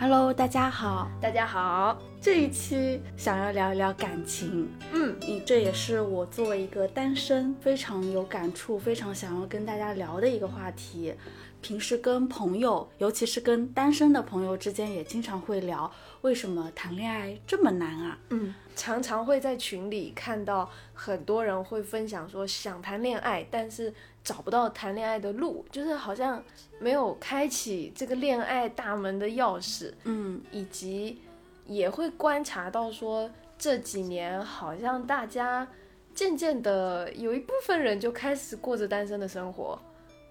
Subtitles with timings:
[0.00, 2.00] Hello，大家好，大家好。
[2.20, 11.12] 这一期想要聊一聊感情，嗯，你这也是我作为一个单身非常有感触、非常想要跟大家聊的一个话题。
[11.60, 15.90] 平时跟朋友，尤其是跟单身的朋友之间，也经常会聊，
[16.20, 18.18] 为什么谈恋爱这么难啊？
[18.30, 26.42] 嗯，常常会在群里看到很多人会分享说想谈恋爱，但是找不到谈恋爱的路，就是好像
[26.78, 29.92] 没有开启这个恋爱大门的钥匙。
[30.04, 31.20] 嗯，以及
[31.66, 33.28] 也会观察到说
[33.58, 35.66] 这几年好像大家
[36.14, 39.78] 渐渐的有一部分人就开始过着单身的生活。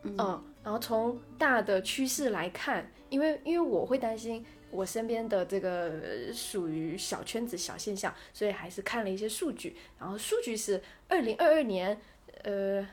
[0.04, 5.92] 嗯，然后从大的趋势来看，因为因为我会担心我身边的这个
[6.28, 9.78] 呃属于小圈子小现象，所以还是看了一些数据。
[9.98, 11.98] 然后数据是二零二二年，
[12.44, 12.86] 呃，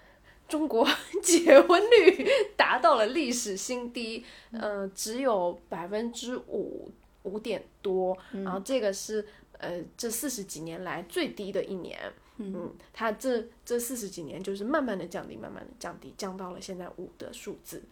[0.46, 0.88] 中国
[1.20, 6.88] 结婚率达到了历史新低，呃，只有百分之五
[7.24, 9.27] 五点多，然后这个是
[9.59, 11.99] 呃这四十几年来最低的一年。
[12.37, 17.82] 嗯，它这这四十几年就是慢慢的降低，慢慢的降低，降到了现在五的数字。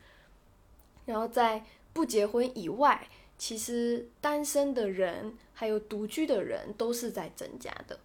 [1.07, 7.99] 然后在不结婚以外，其实单身的人还有独居的人都是在增加的。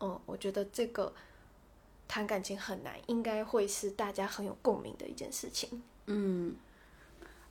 [0.00, 1.12] 嗯，我觉得这个
[2.06, 5.82] 谈感情很难，应该会是大家很有共鸣的一件事情。
[6.06, 6.54] 嗯，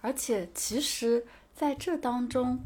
[0.02, 2.60] 而且其实在这当中，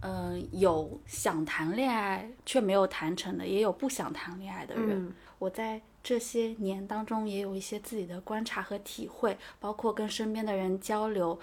[0.00, 5.06] 呃，有想谈恋爱却没有谈成的，也有不想谈恋爱的人。
[5.06, 11.38] 嗯我在这些年当中也有一些自己的观察和体会，包括跟身边的人交流，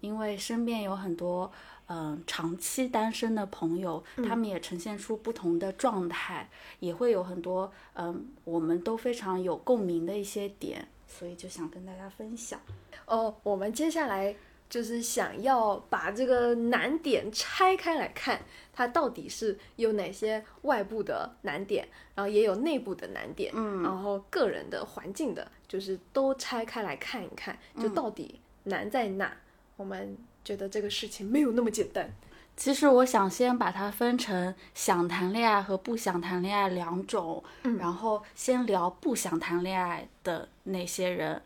[0.00, 1.50] 因为身边有很多
[1.86, 12.60] 嗯、呃长期单身的朋友，他们也呈现出不同的状态，也会有很多嗯、我们都非常有共鸣的一些点，所以就想跟大家分享。
[13.06, 14.36] 哦，我们接下来
[14.70, 18.40] 就是想要把这个难点拆开来看，
[18.72, 29.32] 它到底是有哪些外部的难点，然后也有内部的难点，嗯然后个人的环境的，就是都拆开来看一看，就到底难在哪？
[29.76, 32.08] 我们觉得这个事情没有那么简单。
[32.56, 41.42] 其实我想先把它分成想谈恋爱和不想谈恋爱两种，嗯然后先聊不想谈恋爱的那些人。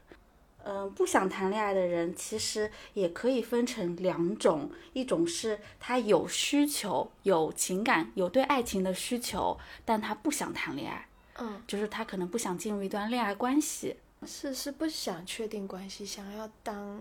[0.66, 11.06] 嗯，不想谈恋爱的人其实也可以分成两种，一种是他有需求、有情感、有对爱情的需求，但他不想谈恋爱，
[11.38, 17.00] 嗯，就是他可能不想进入一段恋爱关系，是是不想确定关系，想要当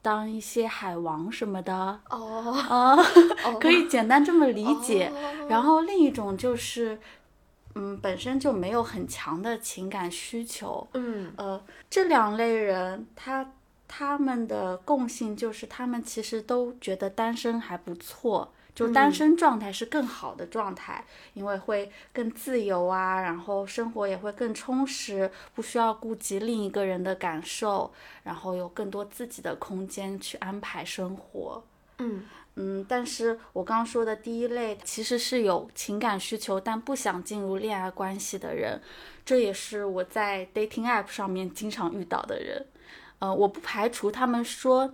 [0.00, 2.52] 当一些海王什么的，哦。
[2.68, 2.94] 啊、
[3.44, 5.10] 哦可以简单这么理解。
[5.12, 5.46] 哦。
[5.48, 7.00] 然后另一种就是，
[7.78, 10.86] 嗯，本身就没有很强的情感需求。
[10.94, 13.52] 嗯呃，这两类人，他
[13.86, 18.52] 他们的共性就是他们其实都觉得单身还不错。
[18.74, 31.60] 就单身状态是更好的状态，因为会更自由啊，然后生活也会更充实，不需要顾及另一个人的感受，然后有更多自己的空间去安排生活。
[31.98, 32.22] 嗯
[32.60, 38.82] 嗯，但是我刚刚说的第一类其实是有情感需求但不想进入恋爱关系的人，
[39.24, 42.66] 这也是我在 dating app 上面经常遇到的人。
[43.20, 44.92] 呃，我不排除他们说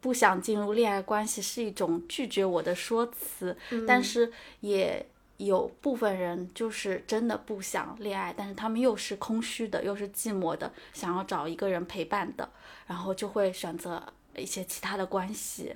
[0.00, 4.30] 不想进入恋爱关系是一种拒绝我的说辞，但是
[4.60, 5.06] 也
[5.38, 12.46] 有部分人就是真的不想恋爱，但是他们又是空虚的，又是寂寞的，想要找一个人陪伴的，
[12.86, 14.02] 然后就会选择
[14.36, 15.74] 一些其他的关系。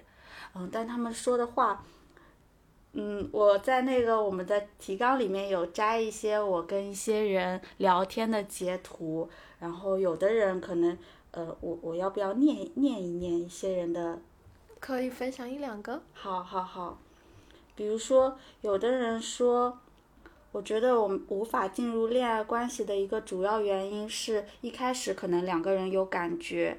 [0.55, 1.85] 嗯，但他们说的话，
[2.93, 10.97] 嗯，我在那个我们的提纲里面有摘一些我跟一些人聊天的截图，然后有的人可能，
[11.31, 14.19] 呃，我我要不要念念一念一些人的？
[14.81, 16.03] 可以分享一两个。
[16.13, 16.99] 好好好，
[17.75, 19.79] 比如说有的人说。
[20.53, 26.77] 我觉得我们无法进入恋爱关系的一个主要原因是一开始可能两个人有感觉，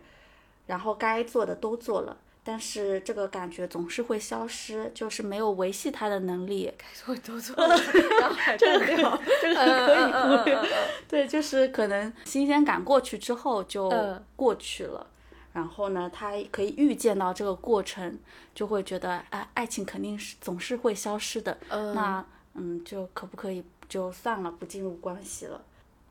[0.67, 6.71] 然后该做的都做了，但是这个感觉总是会消失，就是没有维系它的能力。
[6.77, 7.75] 该 做都做了，
[8.19, 10.69] 然后还这个断掉这个可以忽略。
[11.07, 15.07] 对，就是可能新鲜感过去之后就嗯过去了。
[15.53, 18.17] 然后呢，他可以预见到这个过程，
[18.55, 21.57] 就会觉得，啊，爱情肯定是总是会消失的。
[21.69, 22.25] 嗯那
[22.55, 25.61] 嗯，就可不可以就算了，不进入关系了？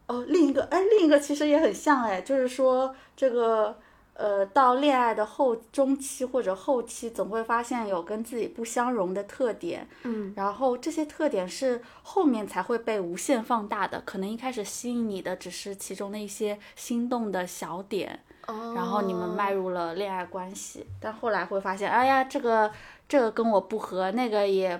[0.06, 3.76] 哦，另一个，哎，另一个其实也很像，哎，就是说这个，
[4.14, 10.32] 呃，到恋爱的后中期或者后期，总会发现有跟自己不相容的特点，嗯。
[10.36, 22.70] 然后这些特点是后面才会被无限放大的，可能一开始吸引你的只是其中的一些心动的小点，然后你们迈入了恋爱关系，但后来会发现，哎呀，这个
[23.08, 24.78] 这个跟我不合，那个也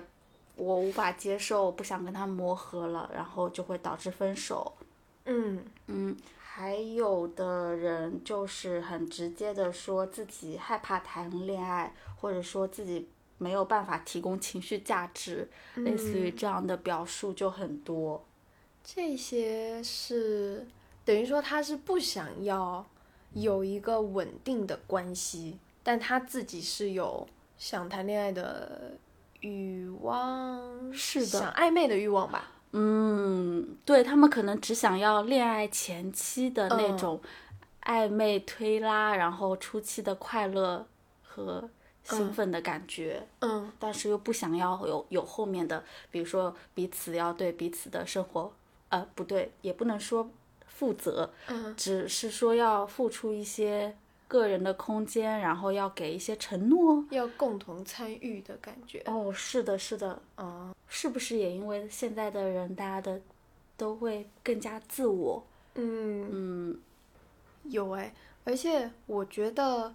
[0.55, 4.73] 我无法接受，不想跟他磨合了，然后就会导致分手。
[5.25, 5.65] 嗯。
[5.87, 6.15] 嗯，
[6.55, 13.09] 还有的人就是很直接的说自己害怕谈恋爱，或者说自己
[13.39, 18.23] 没有办法提供情绪价值，类似于这样的表述就很多。
[18.83, 20.67] 这些是
[21.03, 22.85] 等于说他是不想要
[23.33, 27.27] 有一个稳定的关系，但他自己是有
[27.57, 28.91] 想谈恋爱的
[29.39, 32.51] 欲望，是的，想暧昧的欲望吧。
[32.73, 37.21] 嗯，对他们可能只想要恋爱前期的那种
[37.83, 40.85] 暧昧推拉，然后初期的快乐
[41.21, 41.69] 和
[42.03, 43.27] 兴奋的感觉。
[43.39, 48.51] 嗯，但是又不想要有有后面的，比如说彼此要对彼此的生活，
[48.89, 50.29] 呃，不对，也不能说
[50.67, 53.95] 负责，嗯，只是说要付出一些
[54.33, 58.99] 个人的空间，然后要给一些承诺，要共同参与的感觉。
[59.05, 63.21] 哦，是的，是的，嗯，是不是也因为现在的人，大家的
[63.77, 65.45] 都会更加自我？
[65.75, 66.79] 嗯，嗯。
[67.65, 68.11] 有哎，
[68.43, 69.93] 而且我觉得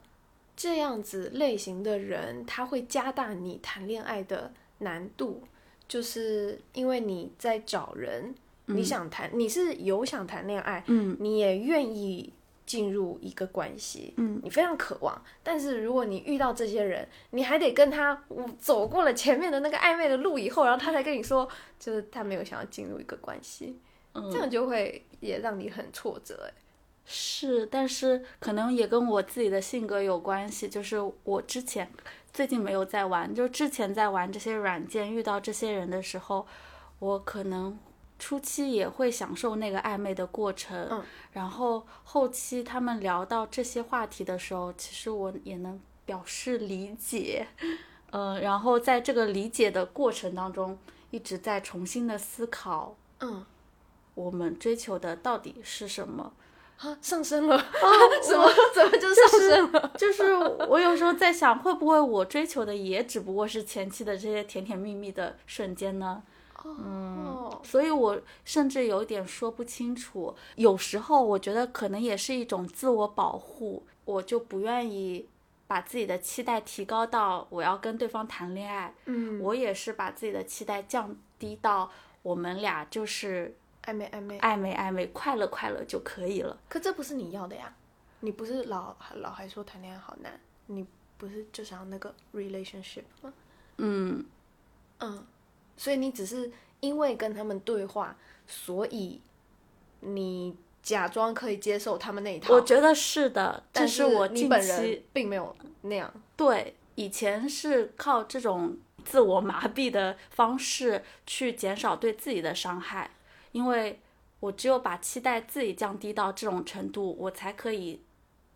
[0.57, 5.43] 这样子类型的人，他会加大你谈恋爱的难度，
[5.89, 8.33] 就是因为你在找人，
[8.67, 11.17] 你想谈，你是有想谈恋爱，嗯。
[11.19, 12.33] 你也愿意
[12.69, 15.19] 进入一个关系，嗯你非常渴望。
[15.43, 21.49] 但是如果你遇到这些人，你还得跟他嗯走过了前面的那个暧昧的路以后，然后他才跟你说，
[21.81, 23.81] 就是他没有想要进入一个关系，
[24.13, 26.47] 嗯，这样就会也让你很挫折。
[26.47, 26.53] 哎，
[27.07, 30.69] 是，但是可能也跟我自己的性格有关系。
[30.69, 31.91] 就是我之前
[32.35, 36.47] 最近没有在玩，就之前在玩这些软件，遇到这些人的时候，
[36.99, 37.79] 我可能
[38.19, 47.47] 初期也会享受那个暧昧的过程，嗯然后后期他们聊到这些话题的时候，其实我也能表示理解，
[48.11, 50.79] 呃，然后在这个理解的过程当中，
[51.11, 53.45] 一直在重新的思考嗯。
[54.15, 56.33] 我们追求的到底是什么。
[56.79, 57.65] 啊，上升了啊！
[58.21, 59.93] 怎么怎么就上升了？
[59.97, 60.25] 就是
[60.69, 66.21] 我有时候在想，会不会我追求的也只不过是前期的这些甜甜蜜蜜的瞬间呢？
[66.65, 70.35] 哦，所以我甚至有点说不清楚。
[70.57, 75.29] 有时候我觉得可能也是一种自我保护，我就不愿意
[75.67, 78.95] 把自己的期待提高到我要跟对方谈恋爱。
[79.05, 81.91] 嗯，我也是把自己的期待降低到
[82.23, 86.59] 我们俩就是暧昧暧昧，暧昧暧昧，快乐快乐就可以了。
[86.69, 87.75] 可这不是你要的呀！
[88.21, 90.85] 你不是老老还说谈恋爱好难，你
[91.17, 93.33] 不是就想要那个 relationship 吗？
[93.77, 94.27] 嗯，
[94.99, 95.25] 嗯，
[95.79, 98.15] 所以你只是因为跟他们对话，
[98.47, 99.21] 所以
[100.01, 102.53] 你假装可以接受他们那一套。
[102.53, 106.13] 我觉得是的，这但是我你本近期人并没有那样。
[106.37, 113.11] 对，以前是靠这种自我麻痹的方式去减少对自己的伤害，
[113.53, 114.01] 因为
[114.41, 118.01] 我只有把期待自己降低到这种程度，我才可以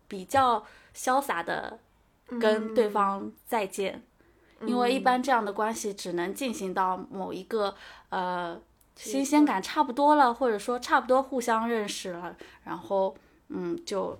[0.07, 0.65] 比较
[0.95, 1.79] 潇洒的
[2.39, 4.03] 跟对方再见。
[4.65, 7.73] 因为一般这样的关系只能进行到某一个
[8.09, 8.59] 呃
[8.95, 13.15] 新鲜感差不多了，或者说差不多互相认识了，然后
[13.49, 14.19] 嗯就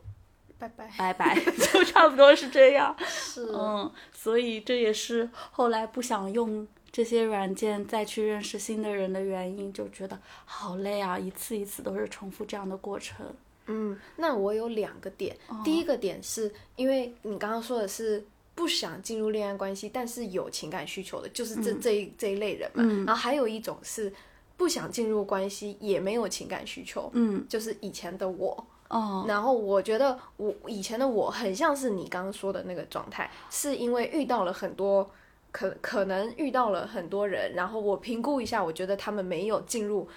[0.58, 0.90] 拜拜。
[0.98, 1.36] 拜拜，
[1.74, 2.96] 就差不多是这样。
[3.06, 13.26] 是嗯，所以这也是后来不想用这些软件再去认识新的人的原因，就觉得好累啊，一次一次都是重复这样的过程。
[13.66, 15.36] 嗯，那我有两个点。
[15.64, 18.24] 第一个点是因为你刚刚说的是
[18.56, 22.84] 不想进入恋爱关系，但是有情感需求的，就是这、这一这一类人嘛。
[23.06, 24.14] 然后还有一种是
[24.56, 28.68] 不想进入关系，也没有情感需求，嗯，就是以前的我。
[28.90, 35.10] 哦，然后我觉得我以前的我很像是你刚刚说的那个状态，是因为遇到了很多
[35.52, 40.08] 可可能遇到了很多人，然后我评估一下，我觉得他们没有进入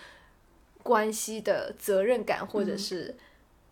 [0.83, 3.17] 关系的责任感，或者是、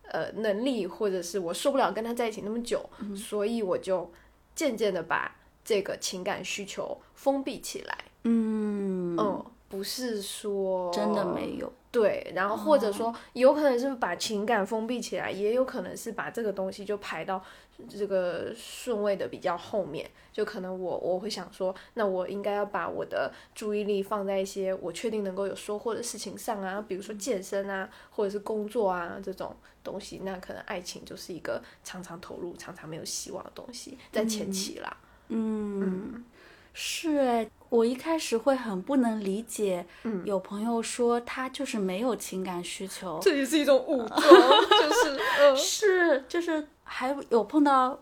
[0.05, 4.11] 呃能力，或者是我受不了跟他在一起那么久，所以我就
[4.55, 5.35] 渐渐的把
[5.65, 7.99] 这个情感需求封闭起来。
[8.25, 11.73] 嗯，嗯，不是说真的没有。
[11.95, 17.41] 对，然后或者说有可能是把情感封闭起来，也有可能是把这个东西就排到
[17.89, 20.11] 这个顺位的比较后面。
[20.33, 30.23] 就可能我我会想说，那我应该要把我的注意力放在一些我确定能够有收获的事情上啊，比如说健身啊，或者是工作啊这种东西。
[30.25, 34.97] 那可能爱情就是一个常常投入、常常没有希望的东西，在前期啦。
[35.29, 36.25] 嗯，
[36.75, 47.99] 是哎，我一开始会很不能理解，嗯有朋友说他就是没有情感需求，这也是一种武 装，就是呃，是就是还有碰到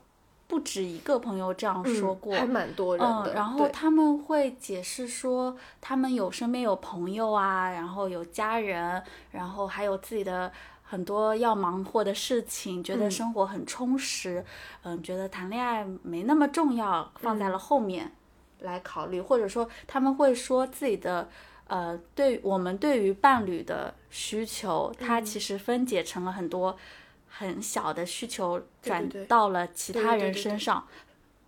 [0.49, 3.33] 不止一个朋友这样说过，嗯还蛮多人的。
[3.33, 10.51] 嗯，然后他们会解释说，他们有身边有朋友啊，然后有家人，然后还有自己的
[10.83, 14.45] 很多要忙活的事情，觉得嗯生活很充实，
[14.83, 18.13] 嗯觉得谈恋爱没那么重要，放嗯在了后面
[18.63, 21.29] 来考虑，或者说他们会说自己的。
[21.69, 26.77] 呃，对我们对于伴侣的需求，它嗯其实分解成了很多
[27.31, 30.87] 很小的需求，转到了其他人对对对对身上。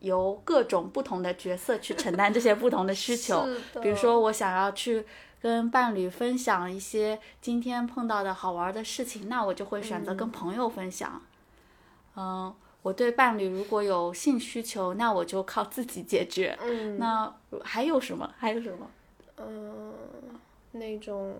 [0.01, 3.47] 由各种不同的角色去承担这些不同的需求。
[3.83, 5.05] 比如说，我想要去
[5.43, 11.21] 跟伴侣分享一些今天碰到的好玩的事情，那我就会选择跟朋友分享。
[12.17, 12.55] 嗯，
[12.85, 16.55] 我对伴侣如果有性需求，那我就靠自己解决。
[16.61, 18.31] 嗯，那还有什么？
[18.37, 18.87] 还有什么？
[19.39, 19.91] 嗯，
[20.73, 21.35] 那种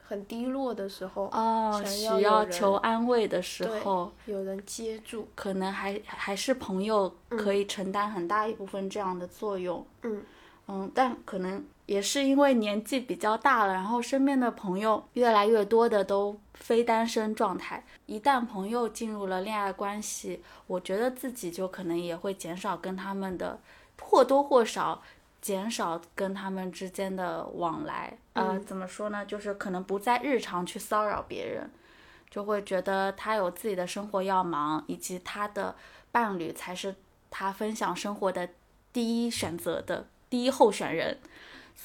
[0.00, 9.84] 很低落的时候，哦，想需要求安慰的时候，有人接住，可能还还是朋友可以承担很大一部分这样的作用。
[10.02, 10.22] 嗯
[10.68, 17.84] 嗯，但可能也是因为年纪比较大了，然后身边的朋友越来越多的都非单身状态。
[18.06, 23.58] 一旦朋友进入了恋爱关系，我觉得自己就可能也会减少跟他们的
[24.00, 25.02] 或多或少
[25.40, 28.16] 减少跟他们之间的往来。
[28.34, 29.26] 呃，嗯怎么说呢？
[29.26, 31.68] 就是可能不再日常去骚扰别人，
[32.30, 35.74] 就会觉得他有自己的生活要忙，以及他的
[36.12, 36.94] 伴侣才是
[37.30, 38.48] 他分享生活的
[38.92, 41.18] 第一选择的第一候选人，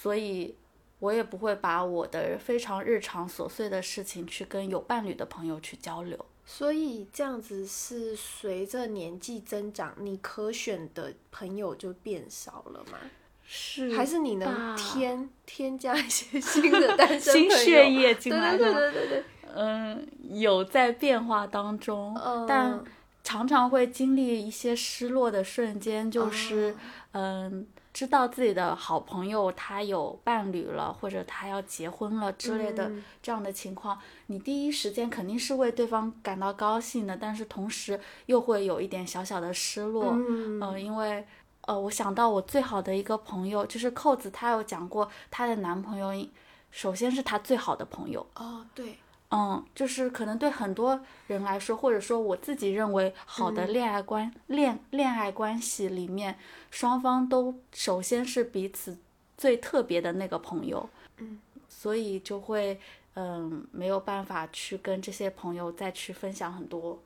[0.02, 0.56] 所以
[1.00, 6.18] 我也不会把我的非常日常琐碎的事情去跟有伴侣的朋友去交流。
[6.46, 13.00] 所以这样子是随着年纪增长，你可选的朋友就变少了吗？
[13.48, 18.80] 是还是你能添添加一些新的单身新血液进对对来是吗？
[18.80, 19.24] 对对对对，
[19.56, 22.84] 嗯，有在变化当中，嗯但
[23.24, 26.76] 常常会经历一些失落的瞬间，就是、哦
[27.14, 33.02] 嗯，知道自己的好朋友他有伴侣了，或者他要结婚了之类的嗯。
[33.24, 40.60] 这样的情况，你第一时间肯定是为对方感到高兴的，但是同时又会有一点小小的失落，嗯。
[40.60, 41.26] 呃，因为
[41.62, 46.28] 呃，我想到我最好的一个朋友，就是扣子，她有讲过她的男朋友，
[46.72, 56.38] 首先是她最好的朋友，哦对，嗯，就是可能对很多人来说，或者说我自己认为好的恋爱关、恋恋爱关系里面，
[56.70, 58.98] 双方都首先是彼此
[59.38, 62.80] 最特别的那个朋友，嗯，所以就会
[63.16, 67.02] 嗯没有办法去跟这些朋友再去分享很多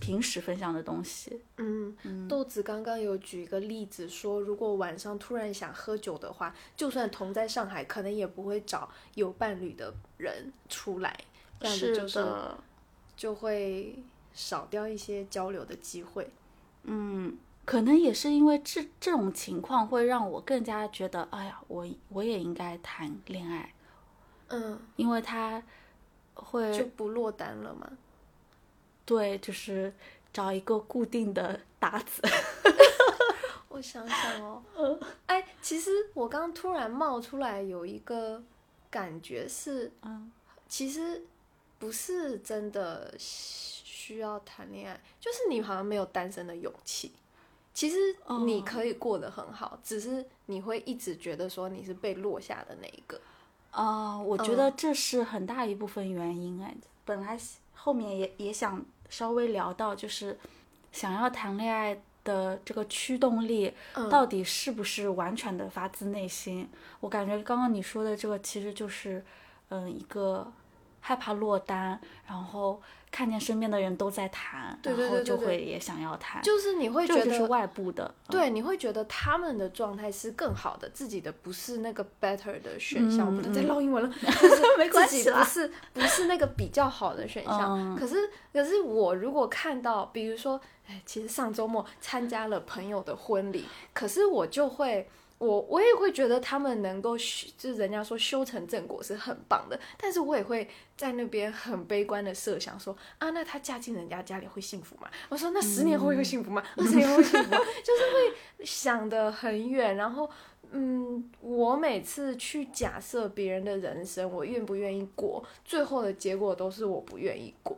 [0.00, 1.96] 平时分享的东西，嗯，
[2.28, 11.16] 豆子刚刚有举一个例子说，如果晚上突然想喝酒的话，就算同在上海，可能也不会找有伴侣的人出来，
[11.60, 12.58] 这样子就是的。
[13.16, 14.02] 就会
[14.34, 16.28] 少掉一些交流的机会。
[16.82, 17.34] 嗯，
[17.64, 23.72] 可能也是因为这这种情况会让我更加觉得，哎呀，我我也应该谈恋爱，
[24.48, 25.62] 嗯，因为他
[26.34, 27.90] 会就不落单了嘛。
[29.06, 29.90] 对，就是
[30.32, 32.20] 找一个固定的搭子。
[33.68, 34.62] 我想想哦，
[35.26, 38.42] 哎，其实我刚突然冒出来有一个
[38.90, 40.30] 感觉是，嗯，
[40.68, 41.22] 其实
[41.78, 47.12] 不是真的需要谈恋爱，就是你好像没有单身的勇气。
[47.74, 47.96] 其实
[48.46, 53.20] 你哦可以过得很好，只是你会一直觉得说你是被落下的那一个。
[53.72, 56.74] 啊、我觉得这是很大一部分原因哎。
[57.04, 57.38] 本来
[57.74, 60.38] 后面也也想稍微聊到，就是
[60.92, 66.68] 想要谈恋爱的这个驱动力，嗯到底是不是完全的发自内心？
[67.00, 69.24] 我感觉刚刚你说的这个其实就是，
[69.68, 70.50] 嗯，一个
[71.00, 72.80] 害怕落单，然后
[73.16, 87.78] 看见身边的人都在谈，对对然后就会也想要谈，就是你会觉得外部的，嗯对，你会觉得他们的状态是更好的，自己的不是那个 better 的选项，嗯不能再嗯唠英文了， 就是没关系啦不是不是那个比较好的选项。
[87.78, 95.08] 嗯可是可是我如果看到，比如说，哎，其实上周末参加了朋友的婚礼，可是我就会。
[95.38, 100.66] 我我也会觉得他们能够修，就是人家说修成正果是很棒的，但是我也会
[100.96, 105.10] 在那边很悲观的设想说啊，那她嫁进人家家里会幸福吗？
[105.28, 106.62] 我说那十年后会幸福吗？
[106.76, 107.58] 二十年后会幸福吗？
[107.84, 110.28] 就是会想得很远，然后
[110.70, 117.76] 嗯，我每次去假设别人的人生，我愿不愿意过，最后的结果都是我不愿意过。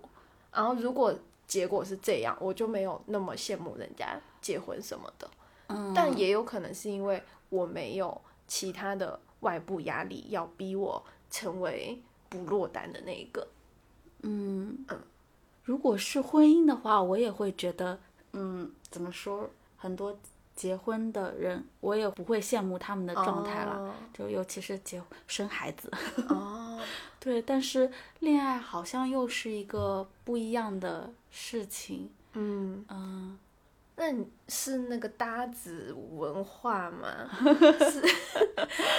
[0.53, 1.13] 然后如果
[1.47, 5.29] 结果是这样，我就没有那么羡慕人家结婚什么的。
[5.67, 13.47] 嗯，但也有可能是因为我没有其他的外部压力要逼我成为不落单的那一个。
[14.23, 14.85] 嗯，
[15.65, 17.99] 如果是婚姻的话，我也会觉得，
[18.33, 20.19] 嗯，怎么说，很多
[20.57, 25.89] 结婚的人，我也不会羡慕他们的状态了，哦就尤其是结生孩子。
[26.29, 26.81] 哦，
[27.21, 32.11] 对，但是恋爱好像又是一个不一样的事情。
[32.33, 33.39] 嗯，嗯，
[33.99, 37.29] 那你是那个搭子文化吗？
[37.91, 38.01] 是，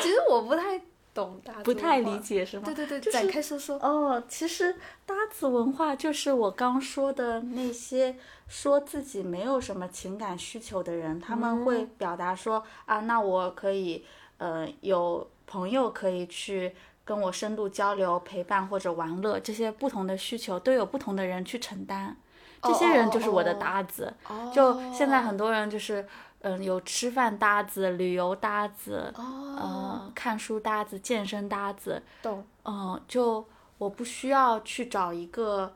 [0.02, 0.80] 其实我不太
[1.14, 2.20] 懂搭子，不太理。
[2.20, 2.64] 解是吗？
[2.66, 3.78] 对对对，就是展开说说。
[3.78, 4.76] 哦，其实
[5.06, 14.06] 搭子文化就是我刚说的那些说自己没有什么情感需求的人，他们会表达说啊，那我可以，
[14.38, 16.76] 呃，有朋友可以去
[17.06, 22.18] 跟我深度交流、陪伴或者玩乐，这些不同的需求都有不同的人去承担，
[22.62, 24.14] 这些人就是我的搭子。
[24.28, 26.08] 哦就现在很多人就是，
[26.42, 29.24] 嗯、有吃饭搭子、旅游搭子，哦，
[29.58, 32.46] 呃，看书搭子、健身搭子，懂。
[32.66, 33.46] 嗯，就
[33.78, 35.74] 我不需要去找一个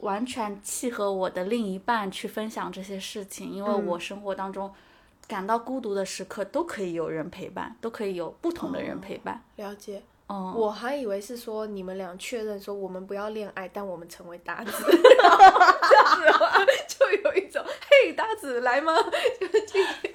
[0.00, 4.72] 完全契合我的另一半去分享这些事情，因为嗯我生活当中
[5.26, 9.42] 感到孤独的时刻都可以有人陪伴，都可以有不同的人陪伴。
[9.56, 10.02] 了解。
[10.30, 16.52] 嗯，我还以为是说你们俩确认说我们不要恋爱，但我们成为搭子，这样子的话
[16.86, 18.94] 就有一种嘿搭子来吗？
[19.40, 20.12] 就进去，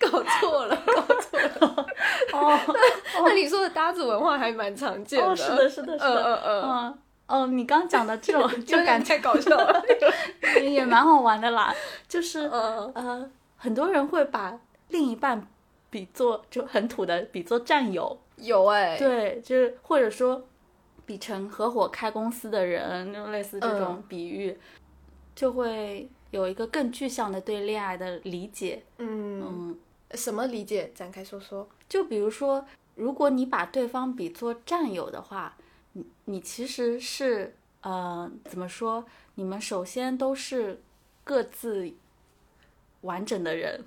[0.00, 1.86] 搞错了，搞错了。
[2.32, 2.58] 哦
[3.24, 6.98] 那你说的搭子文化还蛮常见的，哦，是的，是的，是嗯的，嗯嗯，嗯。
[7.28, 9.82] 哦，你刚讲的这种就感觉太搞笑了。
[10.60, 11.74] 也也蛮好玩的啦，
[12.08, 15.46] 就是嗯呃，很多人会把另一半
[15.90, 20.46] 比作就很土的比作战友，有哎、对，就是或者说
[21.04, 24.58] 比成合伙开公司的人，就类似这嗯种比喻，
[25.34, 28.82] 就会有一个更具象的对恋爱的理解。
[28.98, 29.78] 嗯，嗯，
[30.12, 30.92] 什么理解？
[30.94, 31.68] 展开说说。
[31.88, 32.66] 就比如说，
[32.96, 35.56] 如果你把对方比作战友的话，
[35.92, 39.06] 你你其实是呃怎么说？
[39.36, 40.82] 你们首先都是
[41.24, 41.90] 各自
[43.02, 43.84] 完整的人，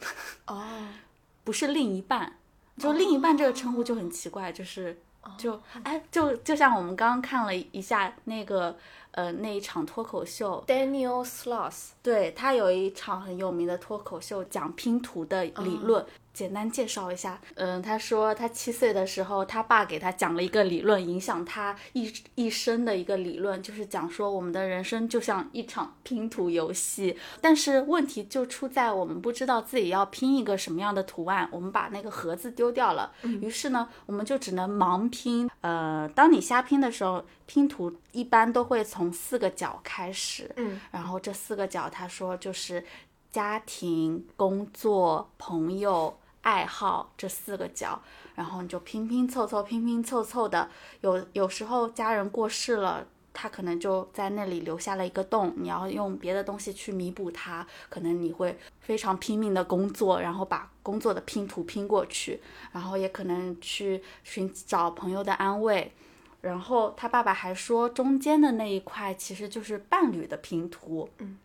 [0.47, 0.87] 哦，
[1.43, 2.38] 不是另一半。
[2.79, 4.97] 就另一半这个称呼就很奇怪，就是
[5.38, 8.75] 就哎，就就像我们刚刚看了一下那个
[9.12, 16.06] 呃那一场脱口秀，Daniel Sloss，对他有一场很有名的脱口秀，讲拼图的理论。
[16.32, 35.50] 简单介绍一下，嗯，他说他七岁的时候，他爸给他讲了一个理论，影响他一一生的一个理论，就是讲说我们的人生就像一场拼图游戏，但是问题就出在我们不知道自己要拼一个什么样的图案，我们把那个盒子丢掉了，于是呢，我们就只能盲拼。
[35.60, 42.85] 呃，当你瞎拼的时候，拼图一般都会从四个角开始，嗯，然后这四个角，他说就是
[43.31, 47.99] 家庭、工作、朋友、爱好这四个角，
[48.35, 50.69] 然后你就拼拼凑凑、拼拼凑凑的。
[51.01, 53.07] 有有时候家人过世了。
[53.31, 57.65] 他可能就在那里留下了一个洞，你要用别的东西去弥补它。
[57.88, 62.41] 可能你会非常拼命的工作，然后把工作的拼图拼过去，
[62.73, 65.89] 然后也可能去寻找朋友的安慰。
[66.41, 71.10] 然后他爸爸还说，中间的那一块其实就是伴侣的拼图。
[71.17, 71.38] 嗯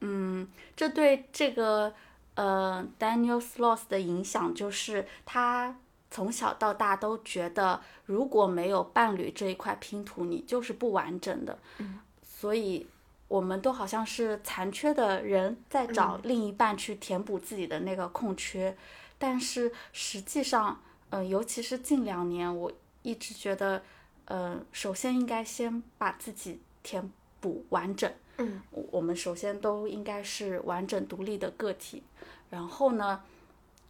[0.00, 1.94] 嗯，这对这个
[2.34, 5.76] 呃 Daniel Sloss 的影响就是他
[6.10, 11.58] 从小到大都觉得，如果没有伴侣这一块拼图，你就是不完整的。
[11.78, 12.86] 嗯，所以
[13.26, 18.76] 我们都好像是残缺的人，在找另一半去填补自己的那个空缺。
[19.18, 22.70] 但是实际上，呃，尤其是近两年，我
[23.04, 23.80] 一直觉得，
[24.24, 27.08] 呃，首先应该先把自己填
[27.40, 28.10] 补完整。
[28.38, 32.02] 嗯，我我们首先都应该是完整独立的个体，
[32.50, 33.22] 然后呢，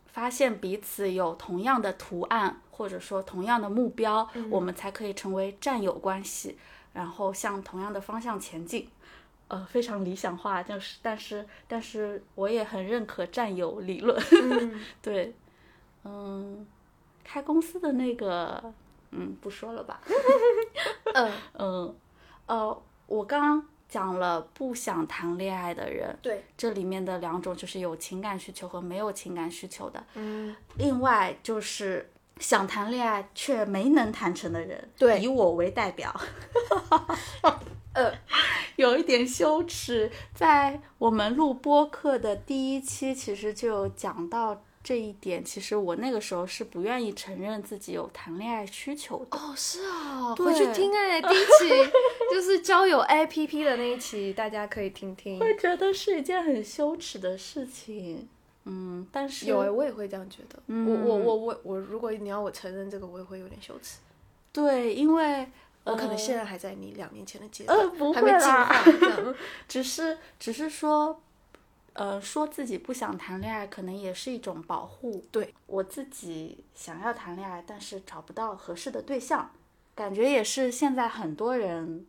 [0.08, 6.58] 发现彼此有同样的图案，或者说同样的目标，我们才可以成为战友关系，
[6.92, 8.88] 然后向同样的方向前进。
[9.48, 14.18] 呃，非常理想化，就是，但是，但是我也很认可战友理论。
[14.42, 15.34] 嗯对，
[16.02, 16.66] 嗯，
[17.22, 18.72] 开公司的那个，
[19.16, 20.00] 嗯，不说了吧。
[21.14, 21.96] 嗯， 嗯，
[22.46, 30.04] 呃，我刚刚讲了不想谈恋爱的人，对，这里面的两种就是有情感需求和没有情感需求的。
[30.14, 36.12] 嗯，另外就是想谈恋爱却没能谈成的人，对以我为代表。
[37.94, 38.12] 呃，
[38.74, 45.44] 有一点羞耻，在我们录播课的第一期，其实就有讲到这一点。
[45.44, 49.36] 其实我那个时候是不愿意承认自己有谈恋爱需求的。
[49.36, 51.90] 哦，是哦，回去听哎、第一期
[52.30, 55.40] 就是交友 APP 的那一期，大家可以听听。
[55.40, 58.28] 会觉得是一件很羞耻的事情。
[58.66, 60.58] 嗯，但是有哎、我也会这样觉得。
[60.68, 63.98] 嗯我我我我我，如果你要我承认这个，我也会有点羞耻。
[64.52, 65.46] 对，因为
[65.84, 69.34] 我可能现在还在你两年前的阶段，呃，不还没进会啦化。
[69.68, 71.20] 只是只是说，
[71.94, 75.24] 呃，说自己不想谈恋爱，可能也是一种保护。
[75.32, 79.50] 对我自己想要谈恋爱，但是找不到合适的对象，
[79.94, 82.04] 感觉也是现在很多人，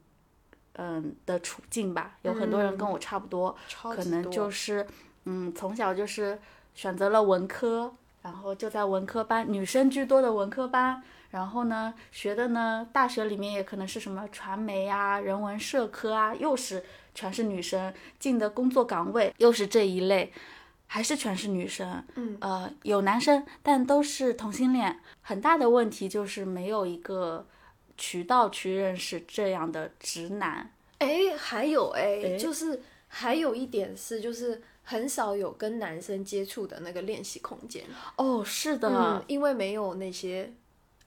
[0.74, 2.18] 嗯的处境吧。
[2.24, 4.86] 有很多人跟我差不多，可能就是，
[5.26, 6.40] 嗯，从小就是
[6.74, 7.94] 选择了文科，
[8.24, 11.04] 然后就在文科班，女生居多的文科班。
[11.32, 16.82] 然后呢，学的呢，大学里面也可能是什么传媒啊、人文社科啊，又是
[17.16, 20.32] 全是女生进的工作岗位，又是这一类，
[20.86, 22.04] 还是全是女生。
[22.16, 25.00] 嗯，呃，有男生，但都是同性恋。
[25.22, 27.48] 很大的问题就是没有一个
[27.98, 30.72] 渠道去认识这样的直男。
[31.00, 37.84] 哎，还有哎，诶就是还有一点是，就是很少有跟男生接触的那个练习空间。
[38.18, 40.54] 哦，是的，嗯，因为没有那些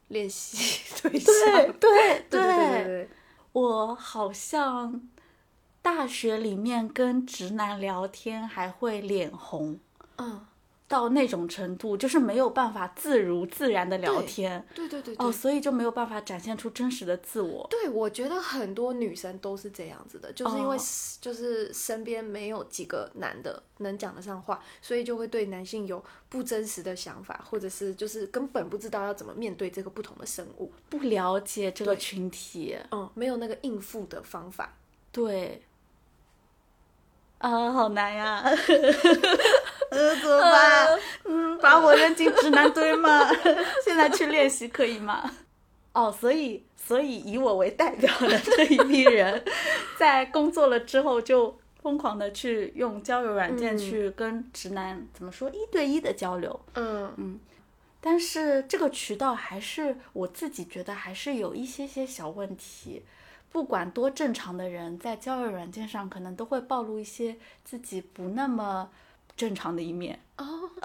[0.08, 1.34] 练习 对象。
[1.78, 3.08] 对对 对对，
[3.52, 5.00] 我好像
[5.82, 9.78] 大学里面跟直男聊天还会脸红，
[10.16, 10.46] 嗯，
[10.86, 14.64] 到那种程度，就是没有办法自如自然的聊天。
[14.74, 15.26] 对对对对。
[15.26, 17.66] 哦，所以就没有办法展现出真实的自我。
[17.70, 20.80] 对，我觉得很多女生都是这样子的，就是因为哦
[21.20, 34.74] 就是身边没有几个男的能讲得上话，所以就会对男性有不真实的想法，或者是就是根本不知道要怎么面对这个不同的生物，不了解这个群体，嗯，没有那个应付的方法。
[35.10, 35.62] 对，
[37.38, 38.42] 啊，好难呀，
[39.90, 40.98] 呃，怎么办？
[41.24, 43.29] 嗯，把我扔进直男堆吗？
[43.85, 45.31] 现在去练习可以吗？
[45.92, 49.42] 哦，所以，所以以我为代表的这一批人，
[49.98, 57.40] 在工作了之后就疯狂的去用交友软件嗯去跟直男、怎么说一对一的交流，嗯嗯
[58.01, 63.03] 但是这个渠道还是我自己觉得还是有一些些小问题。
[63.50, 68.90] 不管多正常的人，在交友软件上可能都会暴露一些自己不那么
[69.37, 70.20] 正常的一面。
[70.37, 70.70] 哦，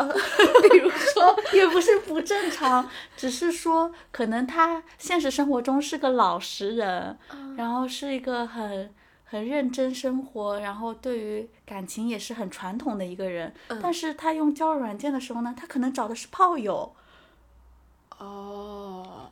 [0.72, 7.18] 比如说，也不是不正常，只是说可能他现实生活中是个老实人，
[7.56, 8.92] 然后是一个很
[9.26, 13.54] 很认真生活，然后对于感情也是很传统的一个人。
[13.82, 16.96] 但是他用交友软件的时候呢，他可能找的是炮友。
[18.20, 19.23] 哦，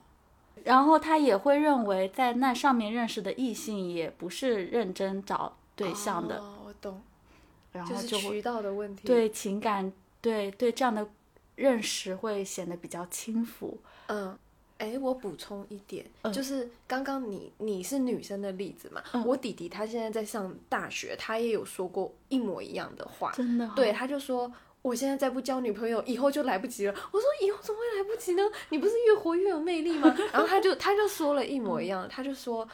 [0.63, 7.01] 然后他也会认为，在那上面认识的异性也不是认真找对象的，哦我懂，
[7.71, 11.07] 然后就会渠道的问题。，对情感对对这样的
[11.55, 13.77] 认识会显得比较轻浮。
[14.07, 14.37] 嗯。
[14.77, 26.93] 哎，我补充一点，嗯就是刚刚你你是女生的例子嘛，嗯我弟弟他现在在上大学，他也有说过一模一样的话，真的、哦，对，他就说我现在再不交女朋友，以后就来不及了。
[27.11, 28.43] 我说以后怎么会来不及呢？
[28.69, 30.15] 你不是越活越有魅力吗？
[30.33, 32.67] 然后他就他就说了一模一样，他就说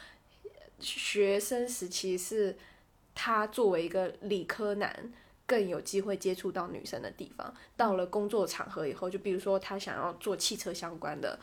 [0.80, 2.58] 学生时期是
[3.14, 5.12] 他作为一个理科男。
[5.50, 11.40] 更有机会接触到女生的地方，到了工作场合以后，就比如说他想要做汽车相关的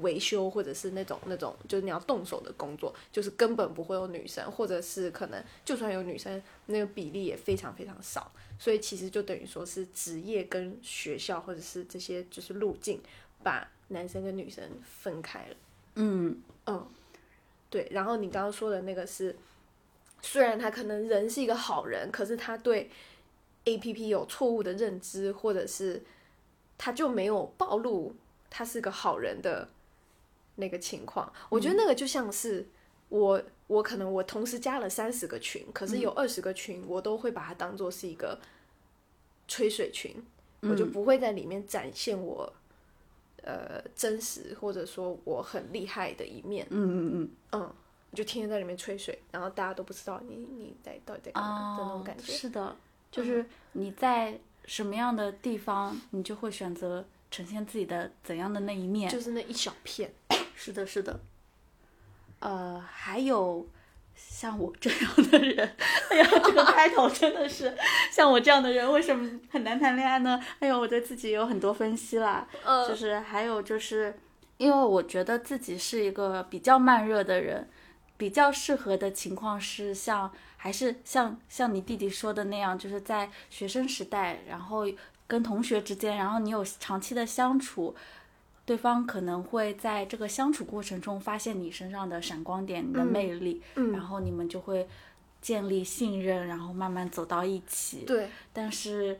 [0.00, 8.30] 维修，或者是那种那种就是你要动手的工作，就是根本不会有女生，或者是可能就算有女生，那个比例也非常非常少。
[8.58, 13.00] 所以其实就等于说是职业跟学校或者是这些就是路径，
[13.42, 15.56] 把男生跟女生分开了。
[15.94, 16.86] 嗯，嗯，
[17.70, 17.88] 对。
[17.90, 19.34] 然后你刚刚说的那个是，
[20.20, 22.90] 虽然他可能人是一个好人，可是他对
[23.64, 26.02] A P P 有错误的认知，或者是
[26.76, 28.14] 他就没有暴露
[28.50, 29.68] 他是个好人的
[30.56, 31.32] 那个情况。
[31.48, 32.68] 我觉得那个就像是
[33.08, 38.38] 我，我可能我同时加了三十个群，可是有二十个群，我都会把它当做是一个
[39.48, 40.22] 吹水群，
[40.60, 42.52] 我就不会在里面展现我。
[43.42, 47.60] 呃，真实或者说我很厉害的一面，嗯嗯嗯，嗯，
[48.10, 52.34] 我就天天在里面吹水，然后大家都不知道你你在到底在干嘛的那种感觉。
[52.34, 52.76] 哦是的，
[53.10, 59.10] 就是你在什么样的地方，你就会选择呈现自己的怎样的那一面。
[59.10, 60.12] 就是那一小片，
[60.54, 61.20] 是的，是的。
[62.40, 63.68] 呃，还有
[64.14, 65.76] 像我这样的人，
[66.10, 67.76] 哎呀，这个开头真的是
[68.10, 70.42] 像我这样的人，为什么很难谈恋爱呢？
[70.58, 72.48] 哎呦，我对自己有很多分析啦。
[72.64, 74.18] 呃就是还有就是，
[74.56, 77.68] 因为我觉得自己是一个比较慢热的人，
[78.16, 84.86] 比较适合的情况是像还是像像你弟弟说的那样，就是在学生时代，然后
[85.30, 87.94] 跟同学之间，然后你有长期的相处。
[88.66, 94.86] 对方可能会在这个相处过程中发现你身上的闪光点、你的魅力，嗯然后你们就会
[95.40, 98.04] 建立信任，然后慢慢走到一起。
[98.06, 99.18] 对，但是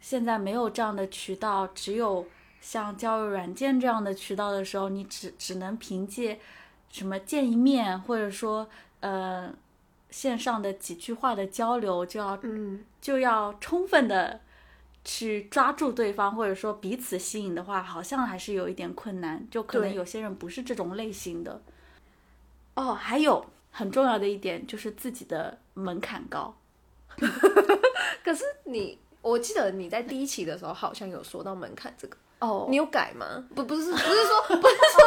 [0.00, 2.26] 现在没有这样的渠道，只有
[2.60, 6.38] 像交友软件这样的渠道的时候，你只只能凭借
[6.90, 8.68] 什么见一面，或者说
[9.00, 9.50] 呃
[10.10, 14.40] 线上的几句话的交流，就要嗯，就要充分的
[15.04, 19.46] 去抓住对方，或者说彼此吸引的话，好像还是有一点困难。
[19.50, 21.60] 就可能有些人不是这种类型的。
[22.74, 26.56] 哦，还有很重要的一点就是自己的门槛高。
[28.24, 33.44] 可是你，我记得你在第一期的时候好像有说到门槛这个，哦你有改吗？
[33.54, 35.04] 不，不是，不是说， 不是说，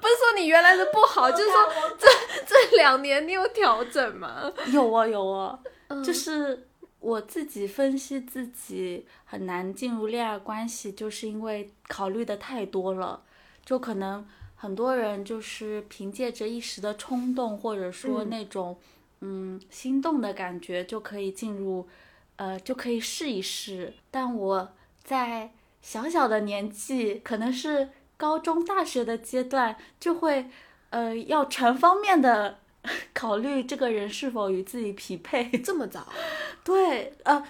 [0.00, 1.56] 不是说你原来的不好，就是说
[1.96, 2.06] 这
[2.46, 4.52] 这两年你有调整吗？
[4.66, 6.67] 有啊有啊，嗯就是
[7.08, 13.22] 我自己分析自己很难进入恋爱关系，就是因为考虑的太多了，
[13.64, 18.78] 就可能很多人就是凭借着一时的冲动，或者说嗯那种
[19.20, 21.88] 嗯心动的感觉，就可以进入，
[22.36, 23.94] 呃，就可以试一试。
[24.10, 30.50] 但我在小小的年纪，可能是高中、大学的阶段，就会
[30.90, 32.58] 呃要全方面的
[33.14, 35.50] 考虑这个人是否与自己匹配。
[35.62, 36.06] 这么早？
[36.64, 37.42] 对，呃，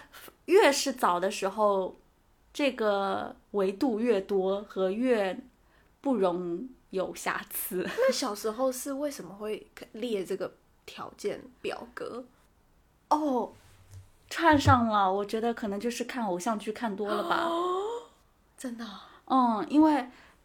[0.47, 1.97] 越是早的时候，
[2.53, 5.39] 这个维度越多和越
[6.01, 7.87] 不容有瑕疵。
[7.87, 10.55] 那小时候是为什么会列这个
[10.87, 12.25] 条件表格？
[13.11, 13.53] 哦，
[14.31, 17.49] 串上了，我觉得可能就是看偶像剧看多了吧。
[18.57, 19.95] 真的啊、嗯，因为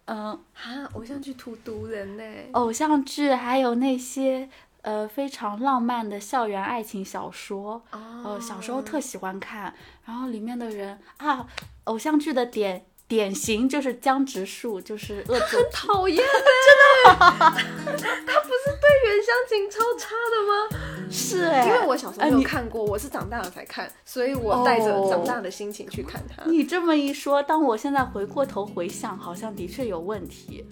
[0.06, 2.24] 嗯、呃啊偶像剧荼毒人呢？
[2.54, 4.50] 偶像剧还有那些
[4.84, 9.74] 呃非常浪漫的校园爱情小说，哦呃，小时候特喜欢看，
[10.06, 11.46] 然后里面的人啊，
[11.86, 15.72] 偶像剧的典典型就是江直树，就是恶作很。
[15.72, 21.10] 讨厌，真的吗，他不是对原乡情超差的吗？
[21.12, 26.44] 是哎，因为我小时候没有看过，我是长大了才看，所以我带着哦长大的心情去看他。
[26.46, 30.66] 你这么一说，当我现在回过头回想，好像的确有问题。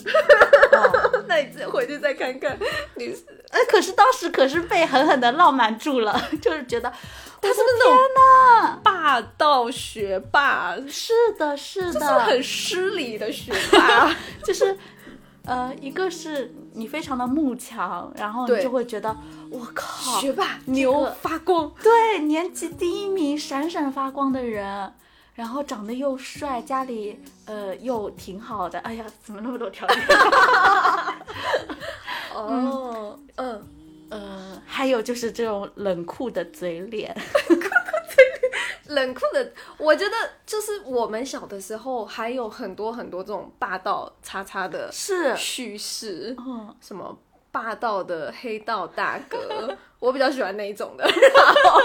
[1.27, 2.57] 那你再回去再看看，
[2.95, 6.89] 你是哎，可是当时可是被狠狠的浪漫住了， 就是觉得
[7.41, 14.15] 他是不是那种霸道学霸，是是的，是不是的，很失礼的学霸？
[14.45, 14.77] 就是，
[15.45, 19.15] 呃，一个是你非常的慕强，然后你就会觉得，
[19.49, 24.93] 我靠，学霸牛发光，对，年级第一名，闪闪发光的人，
[25.41, 29.97] 然后长得又帅，家里呃又挺好的，哎呀，怎么那么多条件？
[32.31, 33.67] 哦，嗯，
[34.11, 37.11] 呃，还有就是这种冷酷的嘴脸，
[38.85, 47.17] 冷酷的，我觉得就是我们小的时候还有很多很多这种霸道叉叉的是，叙事，嗯，什么
[47.51, 51.05] 霸道的黑道大哥， 我比较喜欢那一种的。
[51.05, 51.79] 然后，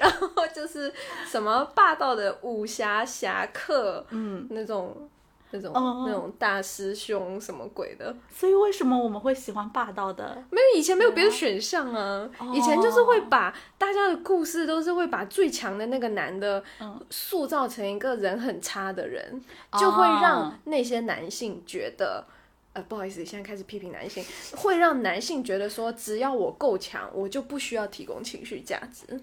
[0.00, 0.92] 然后就是
[1.26, 5.08] 什么霸道的武侠侠客，嗯，那种
[5.52, 10.42] 那种、哦那种大师兄什么鬼的，所以为什么我们会喜欢霸道的？
[10.50, 12.28] 没有以前没有别的选项啊。
[12.38, 19.40] 哦以前就是会把大家的故事都是会把最强的那个男的嗯塑造成一个人很差的人，
[19.78, 22.26] 就会让哦那些男性觉得。
[22.74, 24.24] 呃，不好意思，现在开始批评男性，
[24.56, 29.20] 会让男性觉得说，只要我够强，我就不需要提供情绪价值。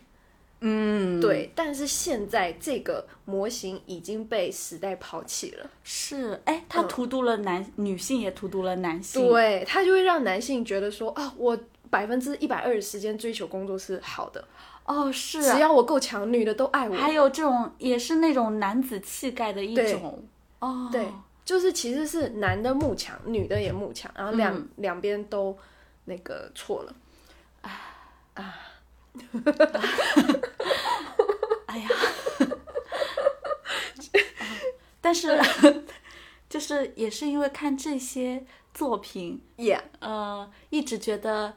[0.62, 11.58] 嗯，对，但是现在这个模型已经被时代抛弃了，是，哎，他嗯荼毒了男、女性，也荼毒了男性，，对，他就会让男性觉得说，啊，我
[11.90, 14.46] 百分之一百二十时间追求工作是好的，
[14.84, 15.40] 哦，是。
[15.40, 16.94] 啊只要我够强，女的都爱我。
[16.94, 20.22] 还有这种也是那种男子气概的一种。
[20.60, 21.06] 哦，对，
[21.50, 24.70] 就是其实是男的慕强，女的也慕强，然后两、嗯。
[24.76, 25.58] 两边都
[26.06, 26.96] 那个错了。
[27.62, 27.72] 啊
[28.36, 28.56] 啊
[31.66, 31.90] 哎呀，
[35.02, 35.42] 但是
[36.48, 41.56] 就是也是因为看这些作品，Yeah，呃，一直觉得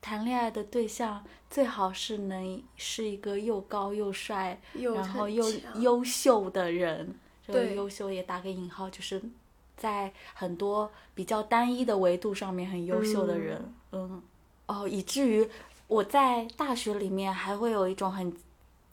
[0.00, 5.82] 谈恋爱的对象最好是能是一个又高又帅，又然后很又强。
[5.82, 7.18] 优秀的人。
[7.46, 9.20] 这个对优秀也打个引号，就是
[9.76, 14.22] 在很多比较单一的维度上面很优秀的人，嗯，
[14.66, 15.48] 哦，以至于
[15.86, 18.34] 我在大学里面还会有一种很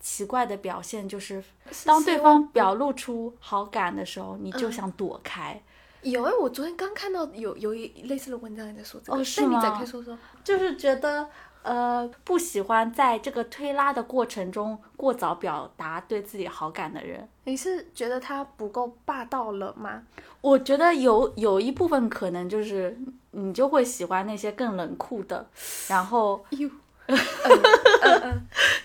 [0.00, 1.42] 奇怪的表现，就是
[1.84, 5.60] 当对方表露出好感的时候，你就想躲开。
[6.02, 10.18] 有哎、我昨天刚看到有有一类似的文章也在说这个，哦是但你展吗开说说。
[10.42, 11.30] 就是觉得
[11.62, 17.28] 呃不喜欢在这个推拉的过程中过早表达对自己好感的人。
[17.44, 20.02] 你是觉得他不够霸道了吗？
[20.40, 22.98] 我觉得有有一部分可能就是
[23.30, 25.48] 你就会喜欢那些更冷酷的，
[25.88, 26.68] 然后哟，
[27.06, 28.40] 嗯嗯嗯，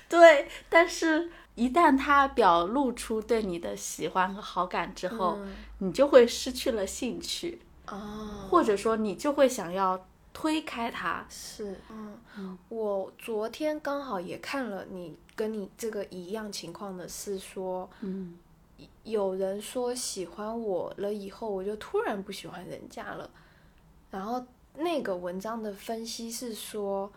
[0.07, 10.05] 对，但是一旦他表露出对你的喜欢和好感之后，嗯你就会失去了兴趣，哦，或者说你就会想要
[10.39, 11.25] 推开他。
[11.27, 18.37] 是，嗯，我昨天刚好也看了你跟你这个一样情况的是说，嗯，
[19.03, 23.27] 有人说喜欢我了以后，我就突然不喜欢人家了。
[24.11, 24.45] 然后
[24.75, 27.11] 那个文章的分析是说，